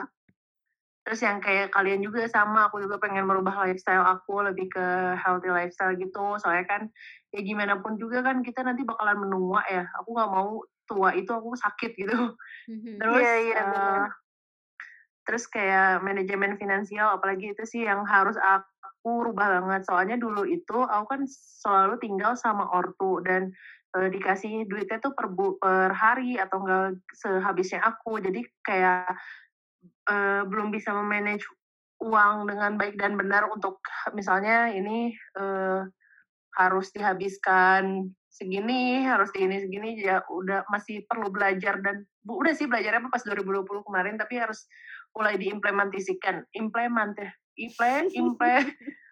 terus 1.09 1.25
yang 1.25 1.41
kayak 1.41 1.73
kalian 1.73 2.05
juga 2.05 2.29
sama 2.29 2.69
aku 2.69 2.85
juga 2.85 3.01
pengen 3.01 3.25
merubah 3.25 3.65
lifestyle 3.65 4.05
aku 4.05 4.45
lebih 4.45 4.69
ke 4.69 5.17
healthy 5.17 5.49
lifestyle 5.49 5.97
gitu. 5.97 6.37
Soalnya 6.37 6.69
kan 6.69 6.83
ya 7.33 7.41
gimana 7.41 7.81
pun 7.81 7.97
juga 7.97 8.21
kan 8.21 8.45
kita 8.45 8.61
nanti 8.61 8.85
bakalan 8.85 9.17
menua 9.17 9.65
ya. 9.73 9.89
Aku 10.05 10.13
nggak 10.13 10.29
mau 10.29 10.69
tua 10.85 11.17
itu 11.17 11.33
aku 11.33 11.57
sakit 11.57 11.97
gitu. 11.97 12.37
Mhm. 12.69 13.01
terus 13.01 13.25
Iya, 13.25 13.33
iya, 13.41 13.57
eh, 13.57 13.65
benar. 13.73 14.01
terus 15.25 15.45
kayak 15.49 16.05
manajemen 16.05 16.61
finansial 16.61 17.17
apalagi 17.17 17.57
itu 17.57 17.65
sih 17.65 17.89
yang 17.89 18.05
harus 18.05 18.37
aku 18.37 19.33
rubah 19.33 19.65
banget. 19.65 19.89
Soalnya 19.89 20.21
dulu 20.21 20.45
itu 20.45 20.77
aku 20.85 21.05
kan 21.09 21.25
selalu 21.65 21.97
tinggal 22.05 22.37
sama 22.37 22.69
ortu 22.69 23.25
dan 23.25 23.49
eh, 23.97 24.13
dikasih 24.13 24.69
duitnya 24.69 25.01
tuh 25.01 25.17
per 25.17 25.33
bu- 25.33 25.57
per 25.57 25.97
hari 25.97 26.37
atau 26.37 26.61
enggak 26.61 27.01
sehabisnya 27.17 27.81
aku. 27.81 28.21
Jadi 28.21 28.45
kayak 28.61 29.17
eh, 30.09 30.43
belum 30.49 30.73
bisa 30.73 30.91
memanage 30.97 31.45
uang 31.99 32.47
dengan 32.47 32.79
baik 32.79 32.97
dan 32.97 33.19
benar 33.19 33.51
untuk 33.51 33.83
misalnya 34.17 34.71
ini 34.73 35.13
eh, 35.15 35.83
harus 36.59 36.91
dihabiskan 36.91 38.11
segini 38.29 39.03
harus 39.07 39.31
segini 39.35 39.63
segini 39.63 39.91
ya 39.99 40.23
udah 40.31 40.67
masih 40.71 41.03
perlu 41.11 41.31
belajar 41.31 41.83
dan 41.83 42.07
bu, 42.23 42.39
udah 42.43 42.55
sih 42.55 42.71
belajarnya 42.71 43.11
pas 43.11 43.23
2020 43.27 43.87
kemarin 43.87 44.15
tapi 44.15 44.39
harus 44.39 44.67
mulai 45.17 45.35
diimplementasikan 45.41 46.47
implement 46.55 47.19
ya 47.19 47.31
implement 47.59 48.09
implement 48.15 48.67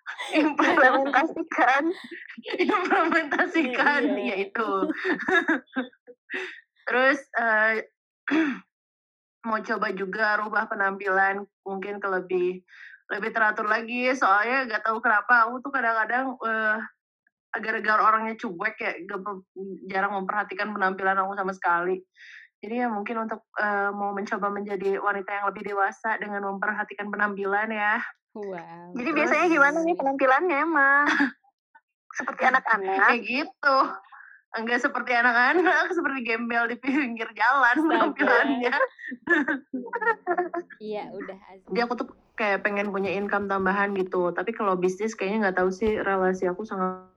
implementasikan 0.39 1.83
implementasikan 2.63 4.03
Iya. 4.15 4.23
ya 4.23 4.37
itu. 4.47 4.71
Terus 6.87 7.19
eh, 7.39 7.75
mau 9.47 9.63
coba 9.63 9.95
juga 9.95 10.43
rubah 10.43 10.67
penampilan 10.67 11.47
mungkin 11.63 12.03
ke 12.03 12.09
lebih 12.11 12.49
lebih 13.07 13.31
teratur 13.31 13.71
lagi. 13.71 14.11
Soalnya 14.13 14.67
nggak 14.67 14.83
tahu 14.83 14.99
kenapa 14.99 15.47
aku 15.47 15.63
tuh 15.63 15.71
kadang-kadang 15.71 16.35
eh, 16.43 16.77
gara-gara 17.57 18.03
orangnya 18.03 18.35
cuek 18.37 18.77
ya 18.77 18.93
gak 19.07 19.21
jarang 19.89 20.13
memperhatikan 20.19 20.75
penampilan 20.75 21.17
aku 21.23 21.33
sama 21.39 21.53
sekali. 21.55 22.03
Jadi 22.59 22.75
ya 22.83 22.91
mungkin 22.91 23.31
untuk 23.31 23.47
eh, 23.63 23.91
mau 23.95 24.11
mencoba 24.11 24.51
menjadi 24.51 24.99
wanita 24.99 25.31
yang 25.31 25.47
lebih 25.55 25.63
dewasa 25.71 26.19
dengan 26.19 26.43
memperhatikan 26.43 27.09
penampilan 27.09 27.71
ya. 27.71 28.03
Wow. 28.37 28.93
jadi 28.93 29.17
biasanya 29.17 29.47
gimana 29.49 29.81
nih 29.81 29.97
penampilannya 29.97 30.57
emang 30.61 31.09
seperti 32.21 32.43
anak-anak? 32.45 33.01
Kayak 33.01 33.21
gitu 33.25 33.77
enggak 34.57 34.81
seperti 34.83 35.13
anak-anak 35.13 35.89
seperti 35.97 36.21
gembel 36.25 36.65
di 36.69 36.77
pinggir 36.81 37.29
jalan 37.37 37.77
penampilannya 37.87 38.77
Iya, 40.83 41.09
udah 41.15 41.39
jadi 41.71 41.81
aku 41.87 41.95
tuh 41.99 42.09
kayak 42.37 42.63
pengen 42.63 42.93
punya 42.93 43.11
income 43.11 43.49
tambahan 43.49 43.97
gitu. 43.97 44.31
Tapi 44.31 44.53
kalau 44.53 44.77
bisnis 44.77 45.17
kayaknya 45.17 45.49
nggak 45.49 45.59
tahu 45.63 45.71
sih 45.73 45.99
relasi 45.99 46.47
aku 46.47 46.69
sangat 46.69 47.09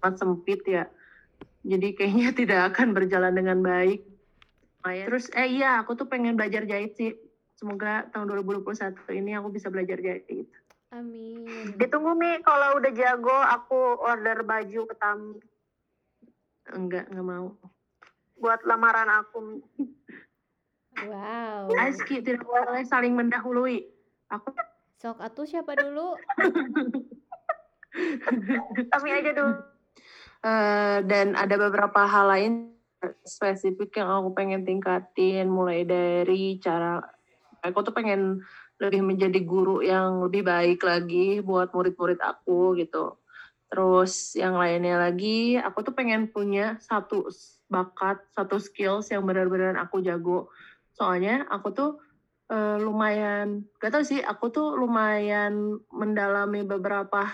sangat 0.00 0.14
sempit 0.18 0.60
ya. 0.64 0.88
Jadi 1.64 1.94
kayaknya 1.94 2.28
tidak 2.40 2.60
akan 2.74 2.96
berjalan 2.96 3.36
dengan 3.36 3.60
baik. 3.60 4.02
Terus 4.84 5.32
eh 5.32 5.48
iya 5.48 5.80
aku 5.80 5.96
tuh 5.96 6.08
pengen 6.08 6.36
belajar 6.36 6.64
jahit 6.68 6.96
sih. 6.96 7.12
Semoga 7.54 8.10
tahun 8.10 8.28
2021 8.44 8.98
ini 9.14 9.32
aku 9.38 9.48
bisa 9.54 9.70
belajar 9.70 9.96
jahit. 10.00 10.48
Amin. 10.94 11.74
ditunggu 11.74 12.14
Mi. 12.14 12.38
Kalau 12.46 12.78
udah 12.78 12.92
jago 12.94 13.34
aku 13.34 13.98
order 13.98 14.46
baju 14.46 14.86
ke 14.86 14.94
Tami 14.94 15.53
enggak 16.72 17.10
enggak 17.12 17.26
mau. 17.26 17.48
Buat 18.40 18.64
lamaran 18.64 19.10
aku 19.10 19.36
Mi. 19.44 19.58
Wow. 21.04 21.74
Aski 21.74 22.22
tidak 22.22 22.46
boleh 22.46 22.86
saling 22.86 23.18
mendahului. 23.18 23.82
Aku 24.30 24.54
Sok 25.04 25.20
atuh 25.20 25.44
siapa 25.44 25.76
dulu? 25.76 26.16
Tami 28.94 29.10
aja 29.12 29.30
dulu. 29.36 29.54
Eh, 30.44 30.98
dan 31.04 31.36
ada 31.36 31.56
beberapa 31.56 32.08
hal 32.08 32.26
lain 32.28 32.52
spesifik 33.24 34.00
yang 34.00 34.08
aku 34.08 34.32
pengen 34.32 34.64
tingkatin 34.64 35.48
mulai 35.48 35.84
dari 35.84 36.56
cara 36.60 37.04
aku 37.64 37.80
tuh 37.80 37.94
pengen 37.96 38.44
lebih 38.80 39.04
menjadi 39.04 39.40
guru 39.44 39.80
yang 39.80 40.24
lebih 40.24 40.44
baik 40.44 40.84
lagi 40.84 41.40
buat 41.40 41.72
murid-murid 41.72 42.20
aku 42.20 42.76
gitu 42.76 43.16
terus 43.74 44.38
yang 44.38 44.54
lainnya 44.54 45.02
lagi 45.02 45.58
aku 45.58 45.82
tuh 45.82 45.98
pengen 45.98 46.30
punya 46.30 46.78
satu 46.78 47.26
bakat 47.66 48.22
satu 48.30 48.62
skills 48.62 49.10
yang 49.10 49.26
benar-benar 49.26 49.74
aku 49.82 49.98
jago. 49.98 50.46
Soalnya 50.94 51.42
aku 51.50 51.74
tuh 51.74 51.90
eh, 52.54 52.78
lumayan 52.78 53.66
gak 53.82 53.98
tau 53.98 54.06
sih 54.06 54.22
aku 54.22 54.54
tuh 54.54 54.78
lumayan 54.78 55.82
mendalami 55.90 56.62
beberapa 56.62 57.26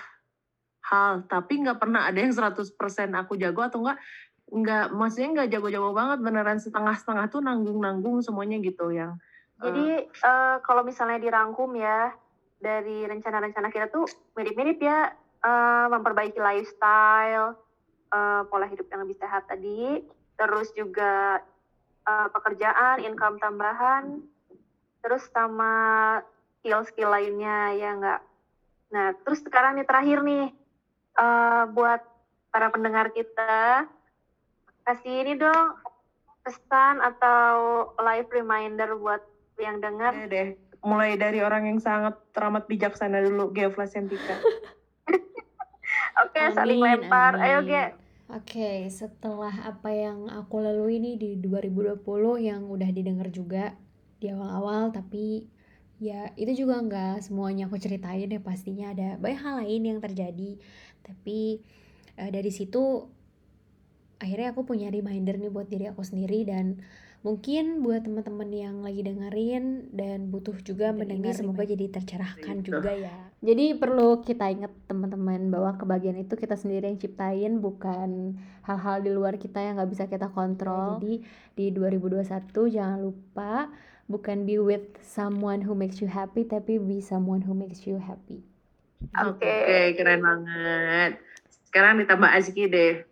hal 0.80 1.28
tapi 1.28 1.61
nggak 1.61 1.76
pernah 1.76 2.09
ada 2.09 2.18
yang 2.24 2.32
100% 2.32 2.72
aku 3.12 3.36
jago 3.36 3.61
atau 3.61 3.84
enggak 3.84 4.01
nggak 4.51 4.86
maksudnya 4.97 5.28
nggak 5.36 5.49
jago-jago 5.53 5.93
banget 5.93 6.18
beneran 6.24 6.59
setengah-setengah 6.59 7.30
tuh 7.30 7.45
nanggung-nanggung 7.45 8.24
semuanya 8.24 8.59
gitu 8.64 8.91
yang 8.91 9.20
Jadi 9.61 10.09
eh, 10.09 10.57
kalau 10.64 10.80
misalnya 10.88 11.20
dirangkum 11.20 11.76
ya 11.76 12.16
dari 12.57 13.05
rencana-rencana 13.05 13.68
kita 13.68 13.93
tuh 13.93 14.09
mirip-mirip 14.32 14.80
ya 14.80 15.12
eh, 15.41 15.86
memperbaiki 15.91 16.38
lifestyle, 16.41 17.57
eh, 18.12 18.43
pola 18.49 18.66
hidup 18.68 18.86
yang 18.88 19.01
lebih 19.05 19.16
sehat 19.20 19.45
tadi, 19.49 20.01
terus 20.36 20.68
juga 20.72 21.41
eh, 22.05 22.28
pekerjaan, 22.32 23.05
income 23.05 23.36
tambahan, 23.41 24.24
terus 25.01 25.24
sama 25.32 25.72
skill-skill 26.61 27.12
lainnya 27.12 27.72
ya 27.76 27.91
enggak. 27.97 28.20
Nah 28.93 29.07
terus 29.24 29.41
sekarang 29.41 29.80
nih 29.80 29.86
terakhir 29.88 30.18
nih 30.20 30.47
eh, 31.16 31.64
buat 31.72 32.01
para 32.51 32.68
pendengar 32.68 33.09
kita 33.14 33.86
kasih 34.84 35.22
ini 35.22 35.38
dong 35.38 35.76
pesan 36.41 37.05
atau 37.05 37.86
live 38.01 38.28
reminder 38.32 38.97
buat 38.97 39.20
yang 39.61 39.78
dengar. 39.78 40.16
Oke 40.16 40.28
deh 40.28 40.49
mulai 40.80 41.16
dari 41.20 41.45
orang 41.45 41.68
yang 41.68 41.78
sangat 41.80 42.16
teramat 42.32 42.64
bijaksana 42.64 43.20
dulu 43.20 43.53
Gea 43.53 43.68
Oke, 46.41 46.57
saling 46.57 46.80
Amin, 46.80 47.05
lempar. 47.05 47.32
Ayo, 47.36 47.61
amin. 47.61 47.68
Ge. 47.68 47.84
Oke, 48.30 48.70
setelah 48.88 49.53
apa 49.70 49.91
yang 49.91 50.30
aku 50.30 50.62
lalui 50.62 50.97
nih 51.03 51.18
di 51.18 51.30
2020 51.36 52.38
yang 52.41 52.64
udah 52.70 52.88
didengar 52.95 53.28
juga 53.28 53.74
di 54.22 54.30
awal-awal, 54.32 54.95
tapi 54.95 55.45
ya 56.01 56.32
itu 56.41 56.64
juga 56.64 56.80
nggak 56.80 57.20
semuanya 57.26 57.68
aku 57.68 57.76
ceritain 57.76 58.30
ya 58.30 58.41
pastinya 58.41 58.95
ada 58.97 59.18
banyak 59.20 59.41
hal 59.45 59.55
lain 59.66 59.82
yang 59.91 59.99
terjadi. 60.01 60.57
Tapi 61.05 61.61
eh, 62.16 62.30
dari 62.32 62.49
situ 62.55 63.11
akhirnya 64.20 64.53
aku 64.53 64.62
punya 64.68 64.88
reminder 64.93 65.34
nih 65.41 65.51
buat 65.53 65.68
diri 65.72 65.88
aku 65.93 66.05
sendiri 66.05 66.45
dan 66.45 66.80
mungkin 67.24 67.84
buat 67.84 68.05
teman-teman 68.05 68.49
yang 68.53 68.76
lagi 68.84 69.01
dengerin 69.05 69.93
dan 69.93 70.28
butuh 70.32 70.57
juga 70.64 70.93
Dan 70.93 71.05
mendengar 71.05 71.32
semoga 71.36 71.64
jadi 71.64 71.86
tercerahkan 71.88 72.57
Gitu. 72.64 72.70
juga 72.72 72.93
ya. 72.93 73.30
Jadi 73.41 73.72
perlu 73.72 74.20
kita 74.20 74.53
ingat 74.53 74.68
teman-teman 74.84 75.49
bahwa 75.49 75.72
kebahagiaan 75.80 76.20
itu 76.20 76.36
kita 76.36 76.61
sendiri 76.61 76.93
yang 76.93 77.01
ciptain 77.01 77.57
bukan 77.57 78.36
hal-hal 78.68 79.01
di 79.01 79.09
luar 79.09 79.41
kita 79.41 79.64
yang 79.64 79.80
nggak 79.80 79.91
bisa 79.91 80.05
kita 80.12 80.28
kontrol. 80.28 81.01
Jadi 81.01 81.24
di 81.57 81.66
2021 81.72 82.53
jangan 82.68 83.01
lupa 83.01 83.72
bukan 84.12 84.45
be 84.45 84.61
with 84.61 84.93
someone 85.01 85.64
who 85.64 85.72
makes 85.72 86.05
you 86.05 86.09
happy 86.11 86.45
tapi 86.45 86.76
be 86.76 87.01
someone 87.01 87.41
who 87.41 87.57
makes 87.57 87.88
you 87.88 87.97
happy. 87.97 88.45
Oke. 89.16 89.41
Oke 89.41 89.97
keren 89.97 90.20
banget 90.20 91.16
sekarang 91.70 92.03
ditambah 92.03 92.26
Azki 92.26 92.66
deh 92.66 93.07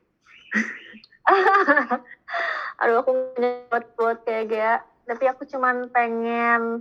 Aduh, 2.80 3.04
aku 3.04 3.10
punya 3.36 3.68
buat 3.68 4.24
kayak 4.24 4.44
Gea. 4.48 4.74
Tapi 5.04 5.24
aku 5.28 5.44
cuman 5.44 5.92
pengen 5.92 6.80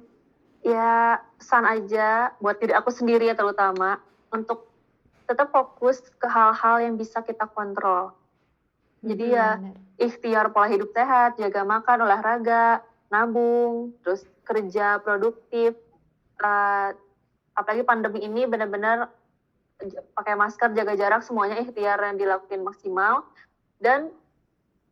ya 0.64 1.20
pesan 1.38 1.64
aja 1.64 2.34
buat 2.42 2.58
diri 2.58 2.74
aku 2.74 2.90
sendiri 2.90 3.30
ya 3.30 3.36
terutama 3.38 4.02
untuk 4.34 4.68
tetap 5.28 5.52
fokus 5.52 6.02
ke 6.18 6.26
hal-hal 6.26 6.82
yang 6.82 6.96
bisa 6.96 7.20
kita 7.22 7.46
kontrol. 7.52 8.16
Jadi 9.04 9.30
Mm-mm, 9.30 9.38
ya 9.38 9.48
benar. 9.60 9.76
ikhtiar 10.00 10.46
pola 10.56 10.68
hidup 10.72 10.90
sehat, 10.96 11.38
jaga 11.38 11.62
makan, 11.68 12.08
olahraga, 12.08 12.82
nabung, 13.12 13.94
terus 14.02 14.24
kerja 14.48 14.98
produktif. 15.04 15.76
Eh, 16.42 16.90
apalagi 17.54 17.84
pandemi 17.84 18.24
ini 18.24 18.48
benar-benar 18.48 19.12
pakai 20.18 20.34
masker, 20.34 20.74
jaga 20.74 20.98
jarak, 20.98 21.22
semuanya 21.22 21.62
ikhtiar 21.62 22.02
yang 22.02 22.18
dilakukan 22.18 22.64
maksimal. 22.64 23.28
Dan 23.78 24.10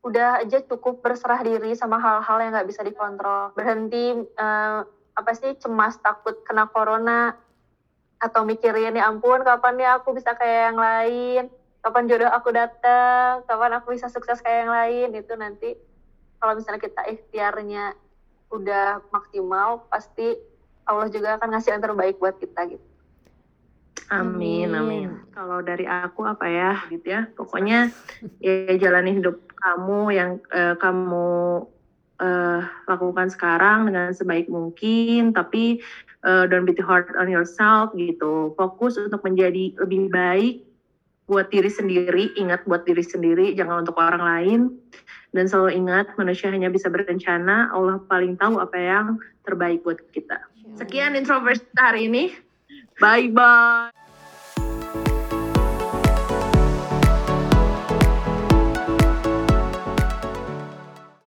udah 0.05 0.45
aja 0.45 0.61
cukup 0.61 1.01
berserah 1.01 1.41
diri 1.41 1.73
sama 1.73 1.97
hal-hal 1.97 2.37
yang 2.43 2.51
nggak 2.53 2.69
bisa 2.69 2.85
dikontrol. 2.85 3.55
Berhenti 3.57 4.21
eh, 4.21 4.79
apa 5.15 5.31
sih 5.33 5.55
cemas 5.57 5.95
takut 6.03 6.35
kena 6.43 6.67
corona 6.67 7.33
atau 8.19 8.43
mikirin 8.43 8.95
ya 8.95 9.07
ampun 9.07 9.43
kapan 9.43 9.75
ya 9.79 9.89
aku 9.99 10.15
bisa 10.15 10.35
kayak 10.35 10.71
yang 10.71 10.79
lain 10.79 11.43
kapan 11.85 12.09
jodoh 12.09 12.33
aku 12.33 12.49
datang, 12.49 13.45
kapan 13.45 13.77
aku 13.77 13.93
bisa 13.93 14.09
sukses 14.09 14.41
kayak 14.41 14.65
yang 14.65 14.73
lain 14.73 15.09
itu 15.21 15.33
nanti 15.37 15.77
kalau 16.41 16.57
misalnya 16.57 16.81
kita 16.81 17.05
ikhtiarnya 17.05 17.93
udah 18.49 19.05
maksimal 19.13 19.85
pasti 19.93 20.33
Allah 20.89 21.13
juga 21.13 21.37
akan 21.37 21.53
ngasih 21.53 21.77
yang 21.77 21.85
terbaik 21.85 22.17
buat 22.17 22.33
kita 22.41 22.73
gitu. 22.73 22.85
Amin, 24.09 24.73
Amin. 24.73 25.09
amin. 25.09 25.33
Kalau 25.33 25.61
dari 25.61 25.85
aku 25.85 26.25
apa 26.25 26.45
ya, 26.49 26.73
gitu 26.89 27.05
ya. 27.05 27.29
Pokoknya 27.33 27.89
ya 28.41 28.73
jalani 28.77 29.17
hidup 29.17 29.45
kamu 29.53 30.13
yang 30.13 30.29
eh, 30.53 30.77
kamu 30.77 31.65
eh, 32.21 32.61
lakukan 32.87 33.27
sekarang 33.31 33.89
dengan 33.89 34.11
sebaik 34.11 34.47
mungkin, 34.47 35.35
tapi 35.35 35.79
eh, 36.23 36.43
don't 36.47 36.67
be 36.67 36.75
too 36.75 36.85
hard 36.85 37.11
on 37.19 37.27
yourself 37.27 37.91
gitu. 37.95 38.53
Fokus 38.55 38.95
untuk 38.99 39.23
menjadi 39.23 39.75
lebih 39.79 40.11
baik 40.11 40.55
buat 41.25 41.49
diri 41.49 41.69
sendiri, 41.69 42.37
ingat 42.37 42.69
buat 42.69 42.85
diri 42.85 43.01
sendiri, 43.01 43.57
jangan 43.57 43.81
untuk 43.81 43.97
orang 43.97 44.21
lain. 44.21 44.59
Dan 45.33 45.51
selalu 45.51 45.83
ingat 45.83 46.15
manusia 46.15 46.47
hanya 46.47 46.71
bisa 46.71 46.87
berencana, 46.87 47.73
Allah 47.73 47.99
paling 48.07 48.39
tahu 48.39 48.61
apa 48.61 48.77
yang 48.77 49.19
terbaik 49.43 49.83
buat 49.83 49.99
kita. 50.15 50.39
Sekian 50.79 51.17
introvert 51.17 51.59
hari 51.75 52.07
ini. 52.07 52.31
Bye 53.03 53.27
bye. 53.33 54.04